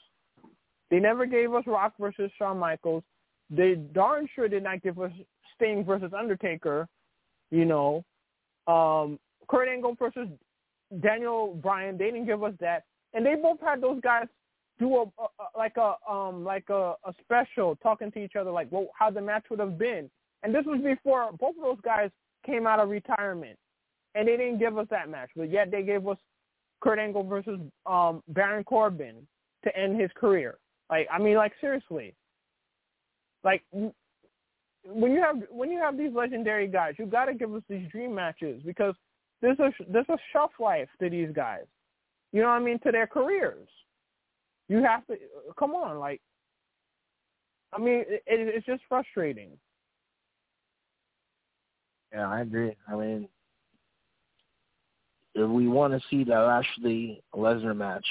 [0.90, 3.04] They never gave us Rock versus Shawn Michaels.
[3.48, 5.12] They darn sure did not give us
[5.54, 6.88] Sting versus Undertaker.
[7.50, 8.04] You know,
[8.66, 10.28] um, Kurt Angle versus
[11.00, 11.96] Daniel Bryan.
[11.98, 12.84] They didn't give us that,
[13.14, 14.26] and they both had those guys
[14.78, 18.50] do a, a a- like a um like a, a special talking to each other
[18.50, 20.10] like well how the match would have been.
[20.42, 22.10] And this was before both of those guys
[22.46, 23.58] came out of retirement.
[24.14, 26.16] and they didn't give us that match, but yet they gave us
[26.80, 29.26] Kurt Angle versus um Baron Corbin
[29.64, 30.56] to end his career.
[30.88, 32.14] Like, I mean, like seriously,
[33.44, 33.62] like
[34.84, 37.88] when you have when you have these legendary guys, you got to give us these
[37.90, 38.94] dream matches because
[39.42, 41.64] there's a there's a shelf life to these guys.
[42.32, 43.68] You know what I mean to their careers.
[44.68, 45.16] You have to
[45.58, 46.20] come on, like.
[47.72, 49.50] I mean, it, it's just frustrating.
[52.12, 52.74] Yeah, I agree.
[52.88, 53.28] I mean,
[55.36, 58.06] if we want to see that Lashley Lesnar match,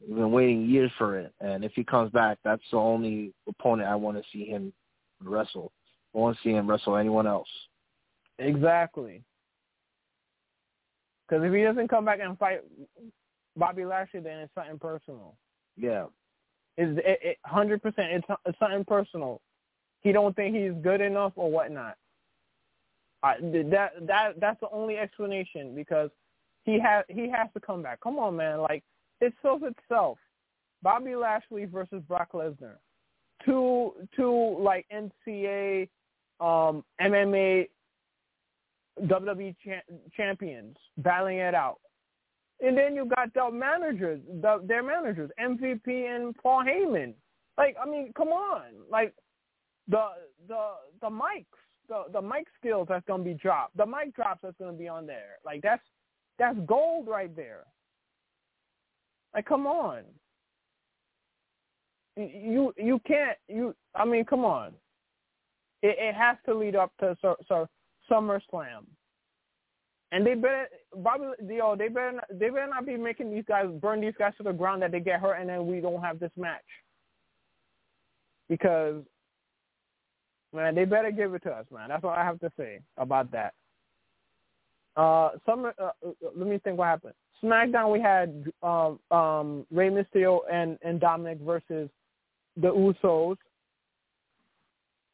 [0.00, 3.90] we've been waiting years for it, and if he comes back, that's the only opponent
[3.90, 4.72] I want to see him
[5.22, 5.72] wrestle.
[6.14, 7.48] I want to see him wrestle anyone else.
[8.38, 9.22] Exactly.
[11.28, 12.62] Because if he doesn't come back and fight
[13.56, 15.36] Bobby Lashley, then it's something personal.
[15.76, 16.04] Yeah.
[16.76, 18.12] Is it hundred percent?
[18.12, 19.40] It's it's something personal.
[20.00, 21.96] He don't think he's good enough or whatnot.
[23.22, 26.10] I, that that that's the only explanation because
[26.64, 28.00] he has he has to come back.
[28.00, 28.60] Come on, man!
[28.60, 28.84] Like
[29.20, 30.18] it sells itself.
[30.82, 32.76] Bobby Lashley versus Brock Lesnar,
[33.44, 35.88] two two like NCAA,
[36.40, 37.68] um, MMA,
[39.02, 41.78] WWE cha- champions battling it out,
[42.60, 47.14] and then you got the managers, the, their managers, MVP and Paul Heyman.
[47.56, 48.62] Like I mean, come on!
[48.90, 49.14] Like
[49.88, 50.06] the
[50.48, 50.70] the
[51.00, 51.46] the mics
[51.88, 55.06] the the mic skills that's gonna be dropped, the mic drops that's gonna be on
[55.06, 55.38] there.
[55.44, 55.82] Like that's
[56.38, 57.64] that's gold right there.
[59.34, 60.02] Like come on.
[62.18, 64.72] You you can't you I mean come on.
[65.82, 67.68] It, it has to lead up to so, so
[68.10, 68.84] SummerSlam.
[70.10, 70.66] And they better,
[70.96, 74.42] Bobby, yo, they better, they better not be making these guys burn these guys to
[74.42, 76.64] the ground that they get hurt and then we don't have this match.
[78.48, 79.04] Because
[80.52, 81.88] Man, they better give it to us, man.
[81.88, 83.52] That's all I have to say about that.
[84.96, 85.90] Uh, some, uh,
[86.36, 87.14] let me think what happened.
[87.42, 91.88] SmackDown, we had um, um, Rey Mysterio and, and Dominic versus
[92.60, 93.36] the Usos.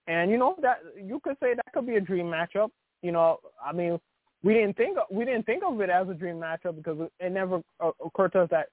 [0.07, 2.71] And you know that you could say that could be a dream matchup.
[3.03, 3.99] You know, I mean,
[4.43, 7.63] we didn't think we didn't think of it as a dream matchup because it never
[8.05, 8.69] occurred to us that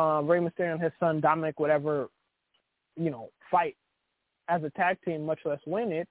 [0.00, 2.08] uh, Rey Mysterio and his son Dominic would ever,
[2.96, 3.76] you know, fight
[4.48, 6.08] as a tag team, much less win it.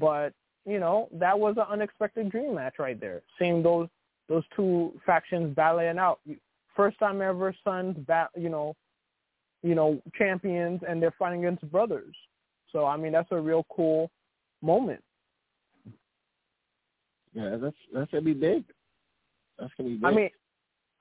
[0.00, 0.32] But
[0.64, 3.22] you know that was an unexpected dream match right there.
[3.38, 3.88] Seeing those
[4.28, 6.20] those two factions battling out,
[6.76, 7.96] first time ever sons,
[8.36, 8.74] you know,
[9.62, 12.14] you know champions, and they're fighting against brothers.
[12.72, 14.10] So I mean that's a real cool
[14.62, 15.02] moment.
[17.34, 18.64] Yeah, that's that's gonna be big.
[19.58, 20.04] That's gonna be big.
[20.04, 20.30] I mean,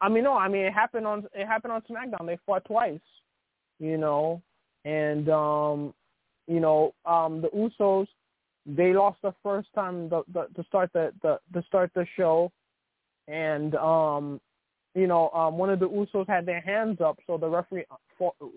[0.02, 2.26] I mean no, I mean it happened on it happened on SmackDown.
[2.26, 3.00] They fought twice,
[3.80, 4.42] you know,
[4.86, 5.94] and um,
[6.48, 8.08] you know, um, the Usos
[8.68, 12.52] they lost the first time the, the, to start the, the to start the show,
[13.28, 14.42] and um,
[14.98, 17.86] you know, um, one of the Usos had their hands up, so the referee,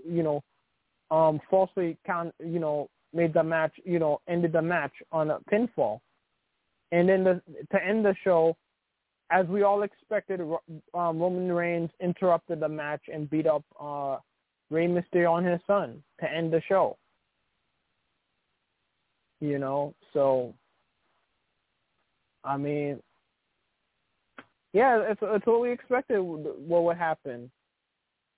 [0.09, 0.43] you know,
[1.11, 5.39] um, falsely count, you know, made the match, you know, ended the match on a
[5.53, 6.01] pinfall,
[6.93, 8.57] and then the, to end the show,
[9.31, 14.17] as we all expected, um, Roman Reigns interrupted the match and beat up uh,
[14.71, 16.97] Rey Mysterio on his son to end the show
[19.41, 19.95] you know.
[20.13, 20.55] So,
[22.45, 23.01] I mean,
[24.73, 27.51] yeah, it's it's what we expected what would happen,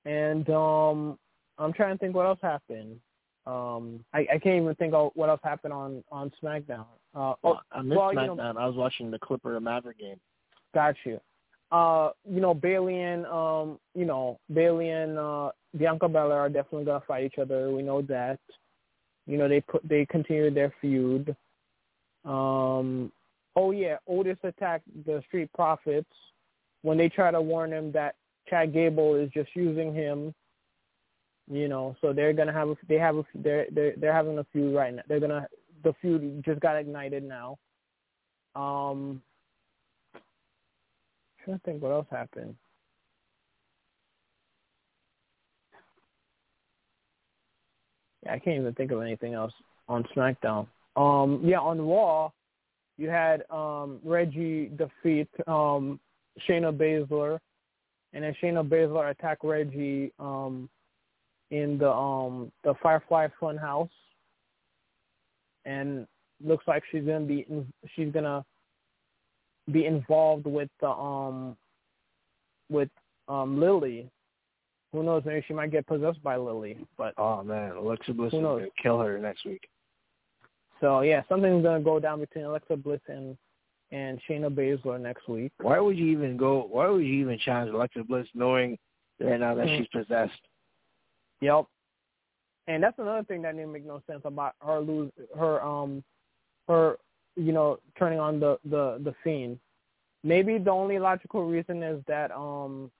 [0.04, 1.18] and um,
[1.58, 2.98] I'm trying to think what else happened.
[3.46, 6.86] Um, I, I can't even think of what else happened on on SmackDown.
[7.14, 8.28] Uh, well, I missed well, SmackDown.
[8.28, 10.20] You know, I was watching the Clipper Maverick game.
[10.74, 11.20] Got you.
[11.70, 16.84] Uh, you know, Bayley and um, you know, Bayley and uh, Bianca Belair are definitely
[16.84, 17.70] gonna fight each other.
[17.70, 18.38] We know that.
[19.26, 21.36] You know, they put they continued their feud.
[22.24, 23.10] Um,
[23.56, 26.10] oh yeah, Otis attacked the Street Profits
[26.82, 28.16] when they try to warn him that
[28.48, 30.34] Chad Gable is just using him.
[31.50, 34.46] You know, so they're gonna have a, they have a they're they're they're having a
[34.52, 35.02] feud right now.
[35.08, 35.46] They're gonna
[35.82, 37.58] the feud just got ignited now.
[38.54, 39.22] Um,
[40.14, 40.20] I'm
[41.44, 42.54] trying to think what else happened.
[48.24, 49.52] Yeah, I can't even think of anything else
[49.88, 50.66] on SmackDown.
[50.94, 52.30] Um, yeah, on Raw,
[53.02, 55.98] you had um, Reggie defeat um,
[56.48, 57.40] Shayna Baszler,
[58.12, 60.70] and then Shayna Baszler attack Reggie um,
[61.50, 63.90] in the um, the Firefly Funhouse,
[65.64, 66.06] and
[66.44, 68.44] looks like she's gonna be in, she's gonna
[69.72, 71.56] be involved with the um
[72.70, 72.88] with
[73.28, 74.08] um Lily
[74.92, 75.22] who knows?
[75.24, 76.76] Maybe she might get possessed by Lily.
[76.98, 79.66] But oh man, Alexa Bliss is gonna kill her next week.
[80.82, 83.38] So yeah, something's gonna go down between Alexa Bliss and
[83.92, 85.52] and Shayna Baszler next week.
[85.60, 86.66] Why would you even go?
[86.68, 88.76] Why would you even challenge Alexa Bliss, knowing
[89.20, 89.78] right now that Mhm.
[89.78, 90.40] she's possessed?
[91.40, 91.66] Yep.
[92.66, 96.02] And that's another thing that didn't make no sense about her lose her um
[96.68, 96.98] her
[97.36, 99.60] you know turning on the the the fiend.
[100.24, 102.90] Maybe the only logical reason is that um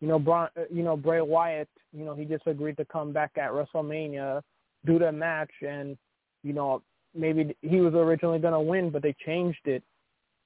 [0.00, 3.12] you know Braun, uh, you know Bray Wyatt you know he just agreed to come
[3.12, 4.42] back at WrestleMania
[4.84, 5.96] do the match and
[6.42, 6.82] you know
[7.14, 9.82] maybe he was originally going to win but they changed it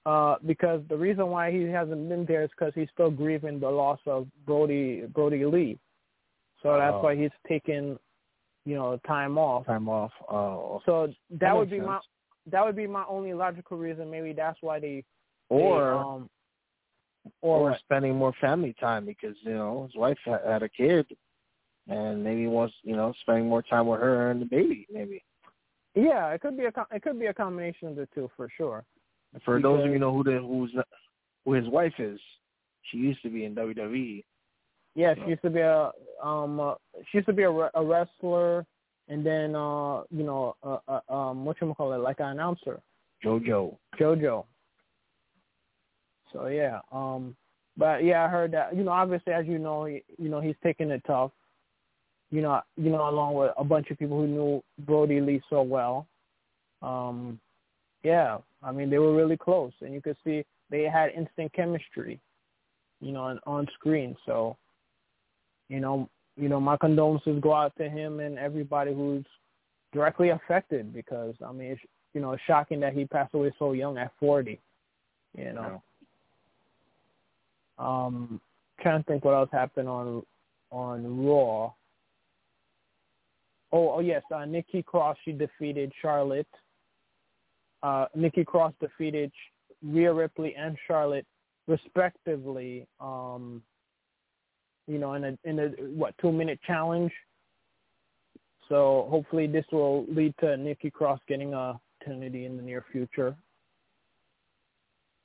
[0.06, 3.68] uh because the reason why he hasn't been there is because he's still grieving the
[3.68, 5.78] loss of Brody Brodie Lee.
[6.62, 7.02] So that's Oh.
[7.02, 7.98] why he's taking,
[8.64, 9.66] you know, time off.
[9.66, 10.12] Time off.
[10.28, 12.00] Oh, So that, That would be my
[12.46, 14.10] that would be my only logical reason.
[14.10, 15.04] Maybe that's why they
[15.48, 16.30] or they, um
[17.42, 21.06] or, or spending more family time because you know his wife had, a kid,
[21.88, 24.86] and maybe he wants you know spending more time with her and the baby.
[24.92, 25.24] Maybe
[25.96, 28.84] yeah, it could be a it could be a combination of the two for sure.
[29.44, 30.72] for those of you know who the who's
[31.44, 32.20] who his wife is,
[32.90, 33.54] she used to be in.
[33.54, 34.24] WWE.
[34.94, 35.90] Yeah, she used to be a
[36.22, 36.74] um uh,
[37.10, 38.64] she used to be a, re- a wrestler
[39.08, 42.80] and then uh you know uh, uh um what you call it like an announcer.
[43.24, 43.76] JoJo.
[43.98, 44.44] JoJo.
[46.32, 47.34] So yeah, um,
[47.76, 48.76] but yeah, I heard that.
[48.76, 51.30] You know, obviously, as you know, he, you know, he's taking it tough.
[52.30, 55.62] You know, you know, along with a bunch of people who knew Brodie Lee so
[55.62, 56.06] well.
[56.82, 57.38] Um,
[58.02, 62.20] yeah, I mean, they were really close, and you could see they had instant chemistry.
[63.00, 64.16] You know, on, on screen.
[64.24, 64.56] So,
[65.68, 69.24] you know, you know, my condolences go out to him and everybody who's
[69.92, 71.80] directly affected because I mean, it's,
[72.14, 74.58] you know, it's shocking that he passed away so young at 40.
[75.36, 75.82] You know.
[77.78, 78.40] Um,
[78.80, 80.22] trying to think what else happened on
[80.70, 81.72] on Raw.
[83.72, 86.46] Oh, oh yes, uh, Nikki Cross she defeated Charlotte.
[87.82, 89.30] Uh, Nikki Cross defeated
[89.82, 91.26] Rhea Ripley and Charlotte
[91.66, 92.86] respectively.
[93.00, 93.62] Um,
[94.86, 97.12] you know, in a in a what two minute challenge.
[98.68, 103.34] So hopefully this will lead to Nikki Cross getting a opportunity in the near future.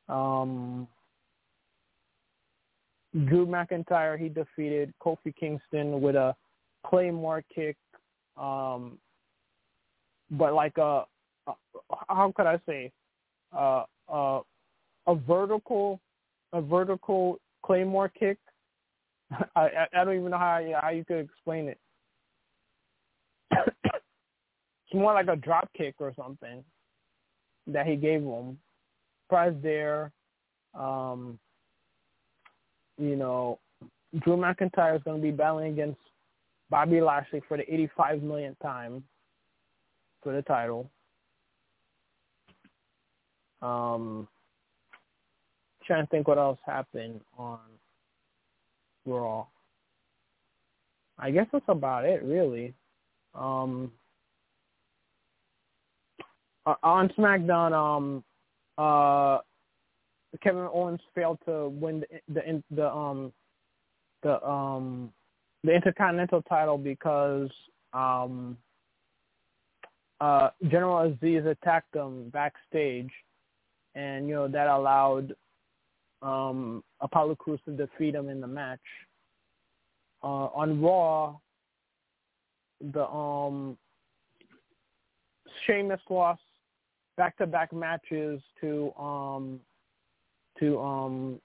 [0.09, 0.87] Um,
[3.13, 6.35] Drew McIntyre he defeated Kofi Kingston with a
[6.85, 7.77] claymore kick,
[8.41, 8.97] um,
[10.31, 11.05] but like a,
[11.47, 11.53] a
[12.09, 12.91] how could I say,
[13.55, 14.41] uh, uh,
[15.07, 15.99] a vertical,
[16.51, 18.37] a vertical claymore kick.
[19.55, 21.79] I, I I don't even know how how you could explain it.
[23.51, 26.63] it's more like a drop kick or something
[27.67, 28.57] that he gave him.
[29.29, 30.11] Prize there.
[30.73, 31.37] Um,
[32.97, 33.59] you know,
[34.19, 35.99] Drew McIntyre is going to be battling against
[36.71, 39.03] Bobby Lashley for the 85 millionth time
[40.23, 40.89] for the title.
[43.61, 44.27] Um,
[45.85, 47.59] trying to think what else happened on
[49.05, 49.45] Raw.
[51.19, 52.73] I guess that's about it, really.
[53.35, 53.91] Um,
[56.65, 58.23] uh, on SmackDown, um,
[58.77, 59.39] uh,
[60.41, 63.33] Kevin Owens failed to win the the, the um
[64.23, 65.11] the um
[65.63, 67.49] the Intercontinental title because
[67.93, 68.57] um
[70.19, 73.09] uh General Aziz attacked them backstage
[73.95, 75.35] and you know that allowed
[76.21, 78.79] um Apollo Crews to defeat him in the match.
[80.23, 81.35] Uh on Raw
[82.93, 83.77] the um
[85.65, 86.41] Sheamus lost
[87.17, 89.59] back to back matches to um
[90.59, 91.39] to um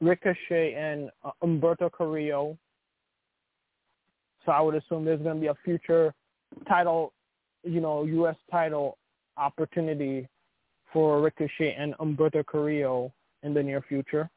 [0.00, 2.56] Ricochet and uh, Humberto Carrillo.
[4.50, 6.12] So I would assume there's going to be a future
[6.66, 7.12] title,
[7.62, 8.34] you know, U.S.
[8.50, 8.98] title
[9.36, 10.26] opportunity
[10.92, 13.12] for Ricochet and Humberto Carrillo
[13.44, 14.28] in the near future.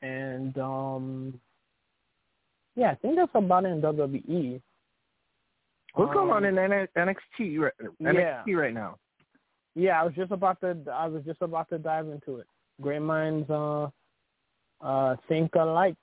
[0.00, 1.38] And um
[2.74, 4.62] yeah, I think that's about it in WWE.
[5.92, 8.42] What's going on Um, in NXT right, yeah.
[8.50, 8.96] Right now?
[9.74, 10.74] Yeah, I was just about to.
[10.90, 12.46] I was just about to dive into it.
[12.80, 13.88] Great minds uh,
[14.80, 15.96] uh, think alike.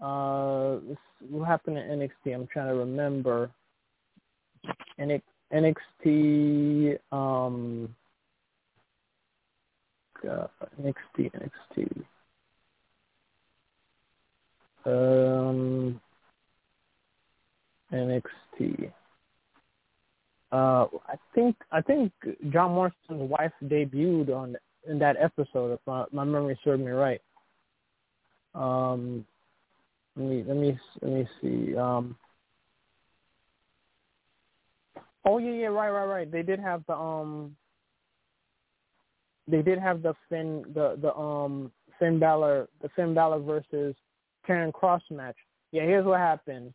[0.00, 0.78] Uh,
[1.28, 2.34] what happened in NXT?
[2.34, 3.50] I'm trying to remember.
[4.98, 5.22] NX,
[5.52, 6.98] NXT.
[7.12, 7.94] Um,
[10.28, 10.46] uh,
[10.80, 11.50] NXT.
[11.76, 12.04] NXT.
[14.86, 16.00] Um,
[17.92, 18.92] NXT.
[20.52, 22.12] Uh, I think I think
[22.50, 24.56] John Morrison's wife debuted on
[24.86, 27.20] in that episode, if my, my memory serves me right.
[28.54, 29.24] Um,
[30.16, 31.76] let me let me let me see.
[31.76, 32.16] Um,
[35.26, 36.30] Oh yeah, yeah, right, right, right.
[36.30, 37.56] They did have the um.
[39.46, 43.94] They did have the Finn, the the um Finn Balor, the Finn Balor versus
[44.46, 45.36] Karrion Cross match.
[45.72, 46.72] Yeah, here's what happened.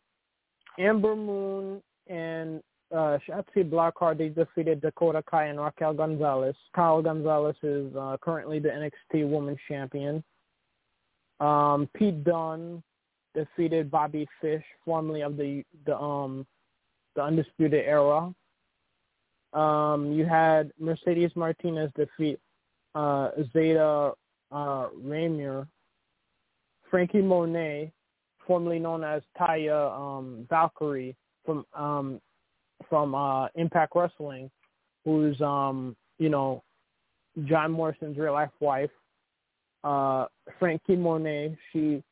[0.78, 2.62] Ember Moon and
[2.92, 6.56] uh, Shotzi Blackheart they defeated Dakota Kai and Raquel Gonzalez.
[6.74, 10.22] Kyle Gonzalez is uh, currently the NXT Women's Champion.
[11.38, 12.82] Um, Pete Dunne
[13.34, 16.46] defeated Bobby Fish, formerly of the the um
[17.14, 18.32] the Undisputed Era.
[19.52, 22.38] Um, you had Mercedes Martinez defeat
[22.94, 24.12] uh, Zeta
[24.52, 25.66] uh, Ramier.
[26.90, 27.92] Franky Monet,
[28.46, 32.20] formerly known as Taya um, Valkyrie from um,
[32.88, 34.50] from uh, Impact Wrestling,
[35.04, 36.62] who's um, you know
[37.44, 38.90] John Morrison's real life wife.
[39.82, 40.26] Uh,
[40.58, 42.02] Franky Monet, she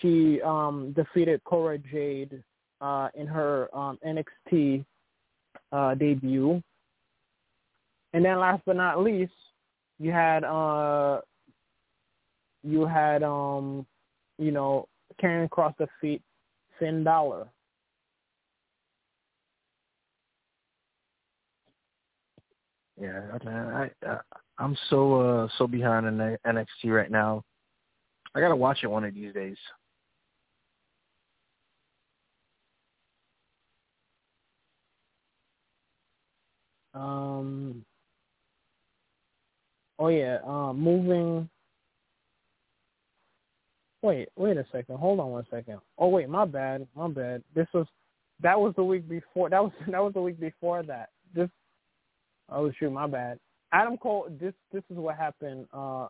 [0.00, 2.42] she um, defeated Cora Jade
[2.80, 4.84] uh, in her um, NXT
[5.72, 6.62] uh, debut.
[8.12, 9.32] And then last but not least,
[9.98, 11.20] you had uh,
[12.62, 13.86] you had um,
[14.38, 14.88] you know
[15.22, 16.22] Karrion Cross defeat
[16.78, 17.48] Finn Balor.
[23.00, 24.18] Yeah, man, I, I
[24.58, 27.42] I'm so uh so behind in NXT right now.
[28.34, 29.56] I gotta watch it one of these days.
[36.94, 37.84] Um.
[39.98, 40.38] Oh yeah.
[40.46, 40.80] Um.
[40.80, 41.48] Moving.
[44.02, 44.28] Wait.
[44.36, 44.96] Wait a second.
[44.98, 45.78] Hold on one second.
[45.98, 46.28] Oh wait.
[46.28, 46.86] My bad.
[46.96, 47.42] My bad.
[47.54, 47.86] This was.
[48.42, 49.50] That was the week before.
[49.50, 51.10] That was that was the week before that.
[51.34, 51.48] This.
[52.50, 52.90] Oh shoot.
[52.90, 53.38] My bad.
[53.72, 54.28] Adam Cole.
[54.40, 55.66] This this is what happened.
[55.72, 56.08] Uh.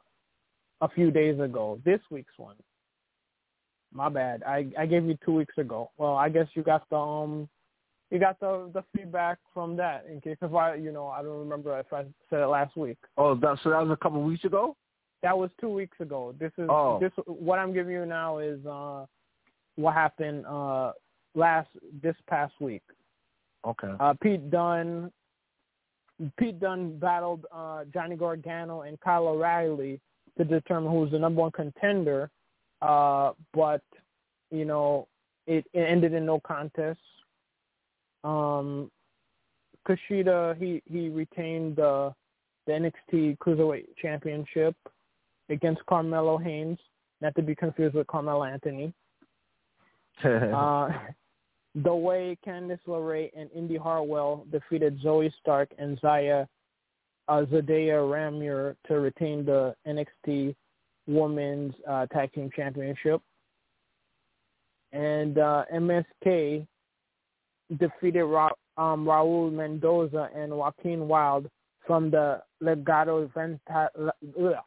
[0.80, 1.80] A few days ago.
[1.84, 2.56] This week's one.
[3.92, 4.42] My bad.
[4.42, 5.90] I I gave you two weeks ago.
[5.96, 7.48] Well, I guess you got the um
[8.10, 11.38] you got the the feedback from that in case if I you know I don't
[11.38, 12.98] remember if I said it last week.
[13.16, 14.76] Oh, that, so that was a couple of weeks ago.
[15.22, 16.34] That was two weeks ago.
[16.38, 16.98] This is Oh.
[17.00, 19.06] this what I'm giving you now is uh
[19.76, 20.92] what happened uh
[21.34, 21.68] last
[22.02, 22.82] this past week.
[23.66, 23.92] Okay.
[23.98, 25.10] Uh Pete Dunne.
[26.38, 30.00] Pete Dunne battled uh Johnny Gargano and Kyle O'Reilly
[30.38, 32.30] to determine who was the number one contender.
[32.82, 33.82] Uh but
[34.50, 35.08] you know
[35.46, 37.00] it, it ended in no contest.
[38.24, 38.90] Um,
[39.86, 42.14] Kushida he he retained the
[42.66, 44.74] the NXT Cruiserweight Championship
[45.50, 46.78] against Carmelo Hayes,
[47.20, 48.92] not to be confused with Carmelo Anthony.
[50.24, 50.90] Uh,
[51.74, 56.46] the way Candice LeRae and Indi Hartwell defeated Zoey Stark and Zaya
[57.28, 60.54] uh, Zadea Ramier to retain the NXT
[61.06, 63.20] Women's uh, Tag Team Championship.
[64.92, 66.66] And uh, MSK
[67.78, 71.50] defeated Ra- um, Raul Mendoza and Joaquin Wilde
[71.86, 73.90] from the Legado, Venta-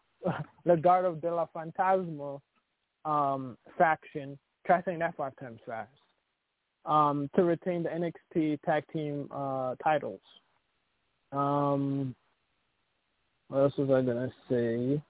[0.68, 2.40] Legado de la Fantasma
[3.06, 4.38] um, faction.
[4.66, 5.90] Try saying that five times fast.
[6.86, 10.22] Um, to retain the NXT Tag Team uh, titles.
[11.32, 12.16] Um,
[13.50, 15.02] what else was I gonna say?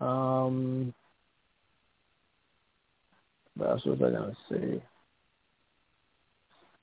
[0.00, 0.94] Um,
[3.56, 4.82] what else was I gonna say?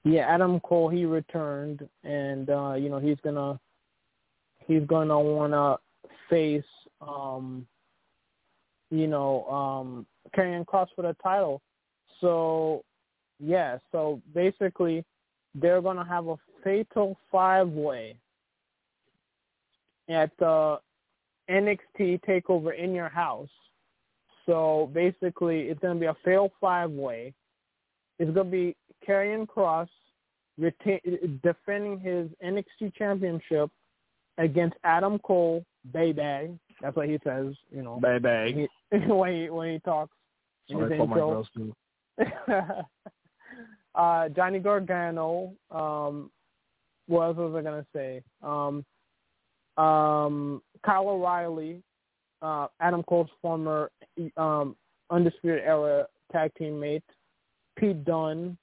[0.03, 3.60] Yeah, Adam Cole he returned, and uh, you know he's gonna
[4.65, 5.78] he's gonna wanna
[6.30, 6.64] face
[7.02, 7.68] um,
[8.90, 10.06] you know um,
[10.36, 11.61] Karrion Cross for the title.
[12.19, 12.84] So
[13.40, 15.06] yeah, so basically
[15.53, 18.15] they're gonna have a fatal five way
[20.10, 20.80] at the
[21.49, 23.49] NXT Takeover in your house.
[24.45, 27.34] So basically, it's gonna be a fatal five way.
[28.22, 28.76] It's gonna be
[29.07, 29.89] Karrion Cross
[30.60, 30.99] retain,
[31.41, 33.72] defending his NXT championship
[34.38, 36.56] against Adam Cole, baby.
[36.81, 37.99] That's what he says, you know,
[38.91, 40.15] he, when he when he talks
[40.69, 41.76] Sorry for my girls too.
[43.95, 45.53] uh, Johnny Gargano.
[45.72, 46.30] Um,
[47.07, 48.22] what else was I gonna say?
[48.43, 48.85] Um,
[49.84, 51.81] um, Kyle O'Reilly,
[52.43, 53.89] uh, Adam Cole's former
[54.38, 54.76] um,
[55.10, 57.03] Undisputed Era tag team mate,
[57.77, 58.57] Pete Dunne,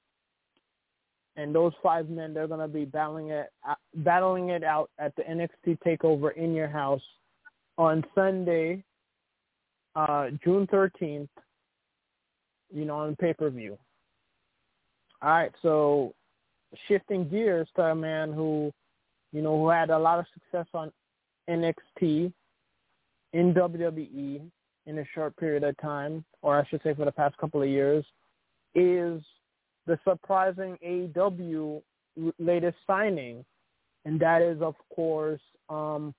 [1.36, 3.50] and those five men they're gonna be battling it
[3.96, 7.02] battling it out at the NXT Takeover in your house
[7.76, 8.84] on Sunday,
[9.94, 11.30] uh, June thirteenth.
[12.70, 13.78] You know, on pay per view.
[15.22, 16.14] All right, so
[16.86, 18.70] shifting gears to a man who,
[19.32, 20.92] you know, who had a lot of success on
[21.48, 22.30] NXT,
[23.32, 24.42] in WWE
[24.86, 27.68] in a short period of time, or I should say for the past couple of
[27.68, 28.04] years,
[28.74, 29.22] is
[29.86, 31.82] the surprising AEW
[32.38, 33.44] latest signing,
[34.04, 36.14] and that is of course um,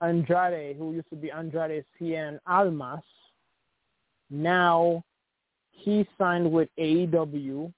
[0.00, 3.02] Andrade, who used to be Andrade Cien Almas.
[4.30, 5.04] Now
[5.70, 7.72] he signed with AEW,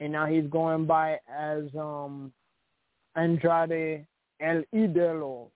[0.00, 2.32] and now he's going by as um,
[3.16, 4.06] Andrade
[4.40, 5.48] El Idolo.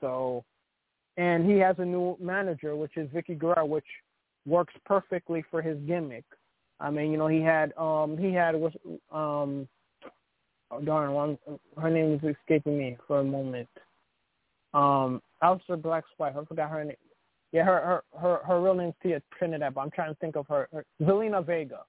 [0.00, 0.44] So,
[1.16, 3.84] and he has a new manager, which is Vicky Guerrero, which
[4.46, 6.24] works perfectly for his gimmick.
[6.80, 8.54] I mean, you know, he had um he had
[9.12, 9.68] um
[10.70, 11.38] oh, darn one
[11.80, 13.68] her name is escaping me for a moment.
[14.74, 16.96] Um Aleister Black Spike, I forgot her name.
[17.52, 20.46] Yeah, her her her, her real name's Tia Trinidad, but I'm trying to think of
[20.48, 21.80] her, her Zelina Vega.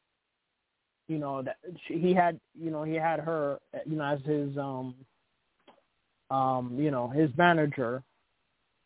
[1.08, 1.58] You know that
[1.88, 4.96] she, he had you know he had her you know as his um
[6.32, 8.04] um you know his manager,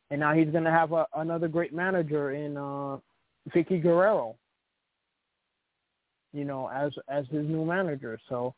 [0.10, 2.98] and now he's gonna have a, another great manager in uh
[3.52, 4.36] Vickie Guerrero
[6.34, 8.20] you know, as as his new manager.
[8.28, 8.54] So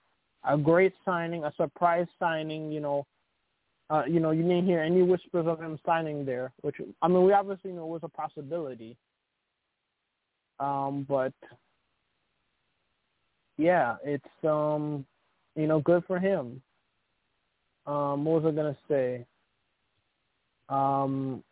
[0.47, 3.05] a great signing, a surprise signing, you know.
[3.87, 7.23] Uh, you know, you didn't hear any whispers of him signing there, which I mean,
[7.23, 8.97] we obviously know was a possibility.
[10.59, 11.33] Um, but
[13.57, 15.05] yeah, it's um,
[15.55, 16.61] you know, good for him.
[17.85, 19.25] Um, what was I gonna say?
[20.69, 21.43] Um,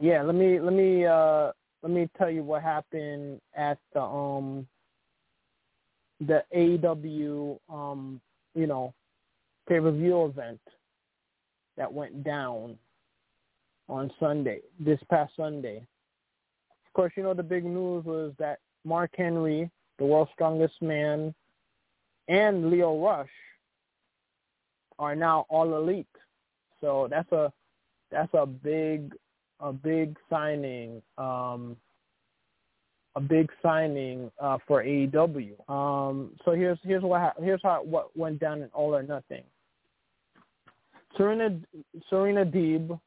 [0.00, 1.52] yeah, let me let me uh
[1.82, 4.66] let me tell you what happened at the um
[6.20, 8.20] the AEW, um,
[8.54, 8.92] you know,
[9.68, 10.60] pay-per-view event
[11.76, 12.76] that went down
[13.88, 15.76] on Sunday, this past Sunday.
[16.86, 21.32] Of course, you know, the big news was that Mark Henry, the world's strongest man,
[22.26, 23.28] and Lio Rush
[24.98, 26.06] are now all elite.
[26.80, 27.52] So that's a
[28.10, 29.14] that's a big
[29.60, 31.76] a big signing um,
[33.18, 35.68] a big signing uh, for AEW.
[35.68, 39.42] Um, so here's here's what ha- here's how what went down in All or Nothing.
[41.16, 41.58] Serena
[42.08, 42.98] Serena Deeb,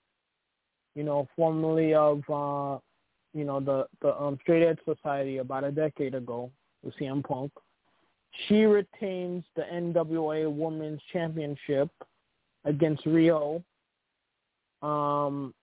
[0.95, 2.79] you know, formerly of uh,
[3.33, 6.51] you know the the um, Straight Edge Society about a decade ago
[6.83, 7.51] with CM Punk.
[8.47, 11.89] She retains the NWA Women's Championship
[12.65, 13.63] against Rio.
[14.81, 15.53] Um,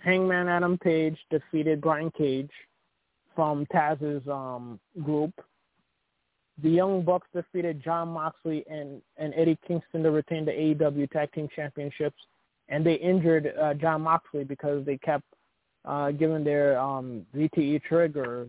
[0.00, 2.50] Hangman Adam Page defeated Brian Cage
[3.34, 5.32] from Taz's um, group.
[6.62, 11.32] The Young Bucks defeated Jon Moxley and, and Eddie Kingston to retain the AEW Tag
[11.32, 12.20] Team Championships,
[12.68, 15.24] and they injured uh, Jon Moxley because they kept
[15.84, 18.48] uh, giving their um, BTE triggers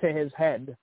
[0.00, 0.76] to his head.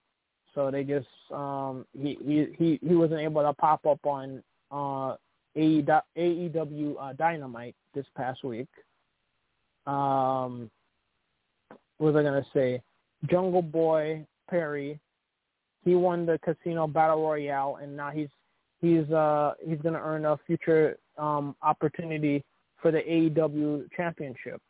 [0.56, 5.16] So they just um, he, he he he wasn't able to pop up on uh,
[5.56, 8.68] AEW uh, Dynamite this past week.
[9.92, 10.70] Um,
[11.98, 12.82] what was I gonna say?
[13.30, 15.00] Jungle Boy Perry.
[15.84, 18.30] He won the Casino Battle Royale, and now he's
[18.80, 22.44] he's uh he's going to earn a future um opportunity
[22.82, 24.62] for the AEW Championship.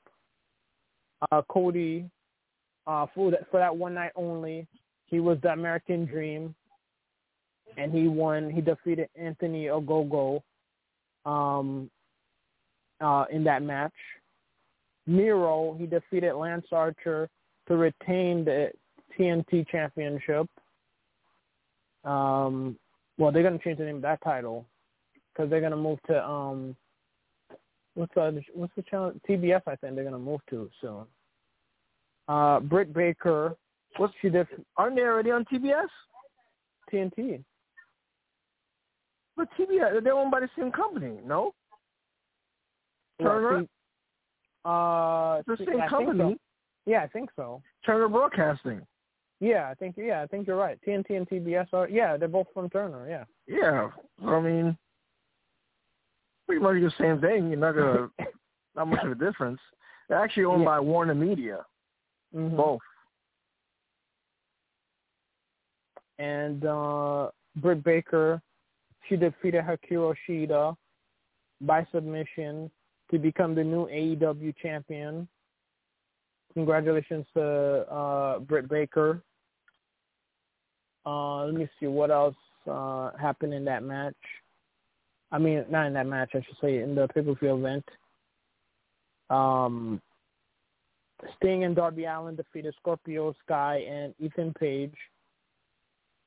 [1.31, 2.09] Uh, Cody,
[2.87, 4.67] uh, for that for that one night only,
[5.05, 6.55] he was the American Dream,
[7.77, 8.49] and he won.
[8.49, 10.41] He defeated Anthony Ogogo,
[11.25, 11.89] um,
[12.99, 13.93] uh, in that match.
[15.07, 17.29] Miro, he defeated Lance Archer
[17.67, 18.71] to retain the
[19.17, 20.47] TNT Championship.
[22.03, 22.77] Um,
[23.17, 24.65] well, they're gonna change the name of that title
[25.33, 26.75] because they're gonna move to um,
[27.95, 29.13] what's the what's the channel?
[29.29, 31.05] TBS, I think they're gonna move to soon.
[32.27, 33.55] Uh, Britt Baker,
[33.97, 34.47] what's she did?
[34.77, 35.87] Aren't they already on TBS?
[36.91, 37.43] TNT.
[39.37, 41.53] But TBS, they're owned by the same company, no?
[43.21, 43.65] Turner.
[44.63, 46.37] Uh, the same company.
[46.85, 47.61] Yeah, I think so.
[47.85, 48.81] Turner Broadcasting.
[49.39, 50.79] Yeah, I think yeah, I think you're right.
[50.87, 53.09] TNT and TBS are yeah, they're both from Turner.
[53.09, 53.23] Yeah.
[53.47, 53.89] Yeah,
[54.25, 54.77] I mean,
[56.45, 57.49] pretty much the same thing.
[57.49, 58.09] You're not gonna
[58.75, 59.59] not much of a difference.
[60.07, 60.67] They're actually owned yeah.
[60.67, 61.65] by Warner Media.
[62.35, 62.55] Mm-hmm.
[62.55, 62.81] Both.
[66.19, 68.41] And uh Britt Baker,
[69.09, 70.75] she defeated Hikaru Shida
[71.61, 72.69] by submission
[73.11, 75.27] to become the new AEW champion
[76.53, 77.43] congratulations to
[77.91, 79.21] uh, Britt Baker.
[81.05, 82.35] Uh, let me see what else
[82.69, 84.15] uh, happened in that match.
[85.31, 87.85] I mean, not in that match, I should say, in the pay-per-view event.
[89.29, 90.01] Um,
[91.37, 94.93] Sting and Darby Allin defeated Scorpio Sky and Ethan Page.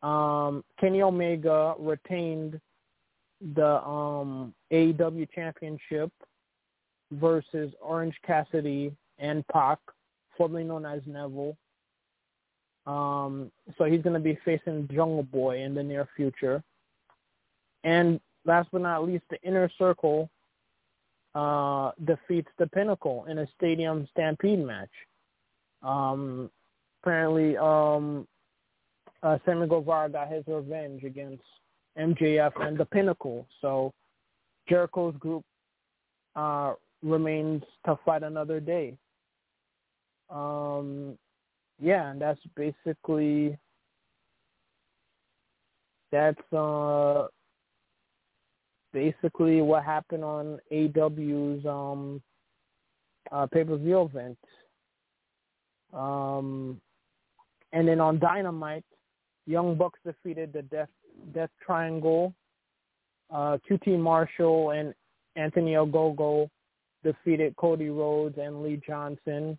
[0.02, 2.61] Um, Kenny Omega retained
[3.55, 6.11] the um, AEW Championship
[7.20, 9.78] versus Orange Cassidy and Pac
[10.36, 11.57] formerly known as Neville.
[12.86, 16.62] Um, so he's going to be facing Jungle Boy in the near future.
[17.82, 20.28] and last but not least, the inner circle
[21.35, 24.91] uh, defeats the Pinnacle in a stadium stampede match.
[25.82, 26.51] Um,
[27.03, 28.27] apparently, um,
[29.23, 31.43] uh, Sammy Guevara got his revenge against
[31.99, 33.47] MJF and the Pinnacle.
[33.61, 33.93] So
[34.69, 35.45] Jericho's group
[36.36, 36.74] uh,
[37.05, 38.97] remains to fight another day.
[40.31, 41.18] Um,
[41.81, 43.56] yeah, and that's basically
[46.10, 47.26] that's uh
[48.93, 52.22] basically what happened on AW's um
[53.32, 54.39] uh pay per view event.
[55.93, 56.81] Um
[57.72, 58.85] and then on Dynamite,
[59.47, 60.89] Young Bucks defeated the Death
[61.35, 62.32] Death Triangle.
[63.31, 64.94] Uh QT Marshall and
[65.36, 66.48] Anthony Ogogo
[67.05, 69.56] defeated Cody Rhodes and Lee Johnson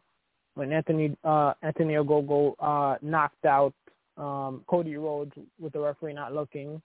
[0.56, 3.74] when Anthony uh Anthony Ogogo uh knocked out
[4.18, 6.82] um Cody Rhodes with the referee not looking.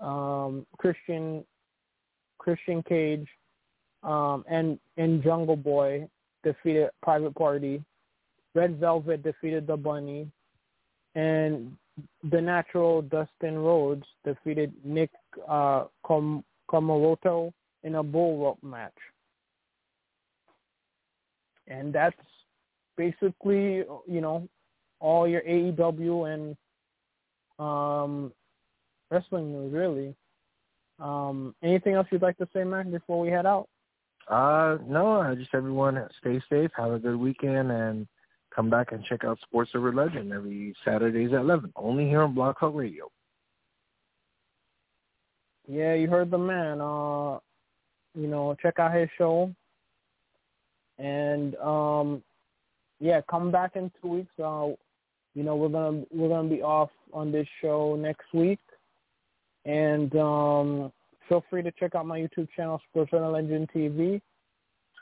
[0.00, 1.44] Um Christian
[2.38, 3.28] Christian Cage
[4.02, 6.08] um and and Jungle Boy
[6.44, 7.82] defeated Private Party.
[8.54, 10.28] Red Velvet defeated the Bunny
[11.14, 11.76] and
[12.30, 15.10] the natural Dustin Rhodes defeated Nick
[15.48, 17.52] uh Com- Comoroto
[17.82, 18.92] in a bull rope match.
[21.66, 22.16] And that's
[22.96, 24.48] basically, you know,
[25.00, 26.56] all your AEW and
[27.58, 28.32] um,
[29.10, 30.14] wrestling news, really.
[30.98, 33.68] Um, anything else you'd like to say, Mac, before we head out?
[34.28, 38.06] Uh, no, I just everyone stay safe, have a good weekend, and
[38.54, 42.34] come back and check out Sports Urban Legend every Saturdays at 11, only here on
[42.34, 43.10] Blog Talk Radio.
[45.66, 46.80] Yeah, you heard the man.
[46.80, 47.38] Uh,
[48.14, 49.52] you know, check out his show.
[51.02, 52.22] And um,
[53.00, 54.32] yeah, come back in two weeks.
[54.38, 54.68] Uh,
[55.34, 58.60] you know, we're gonna we're gonna be off on this show next week,
[59.64, 60.92] and um,
[61.28, 64.20] feel free to check out my YouTube channel, Sports and Legend TV,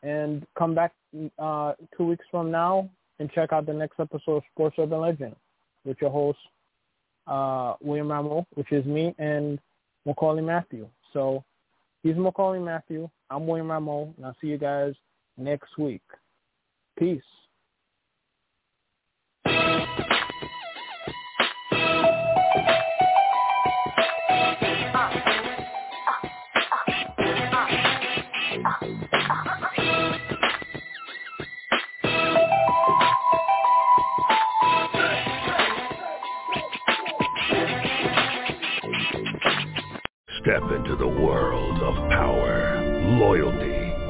[0.03, 0.93] and come back
[1.39, 5.37] uh, two weeks from now and check out the next episode of Sports Urban Legend
[5.85, 6.39] with your host
[7.27, 9.59] uh, William Rameau, which is me, and
[10.07, 10.89] Maccorley Mathieu.
[11.13, 11.45] So
[12.03, 13.11] he's Maccorley Mathieu.
[13.29, 14.95] I'm William Rameau, and I'll see you guys
[15.41, 16.03] next week.
[16.99, 17.23] Peace.
[40.43, 42.83] Step into the world of power,
[43.21, 43.80] loyalty,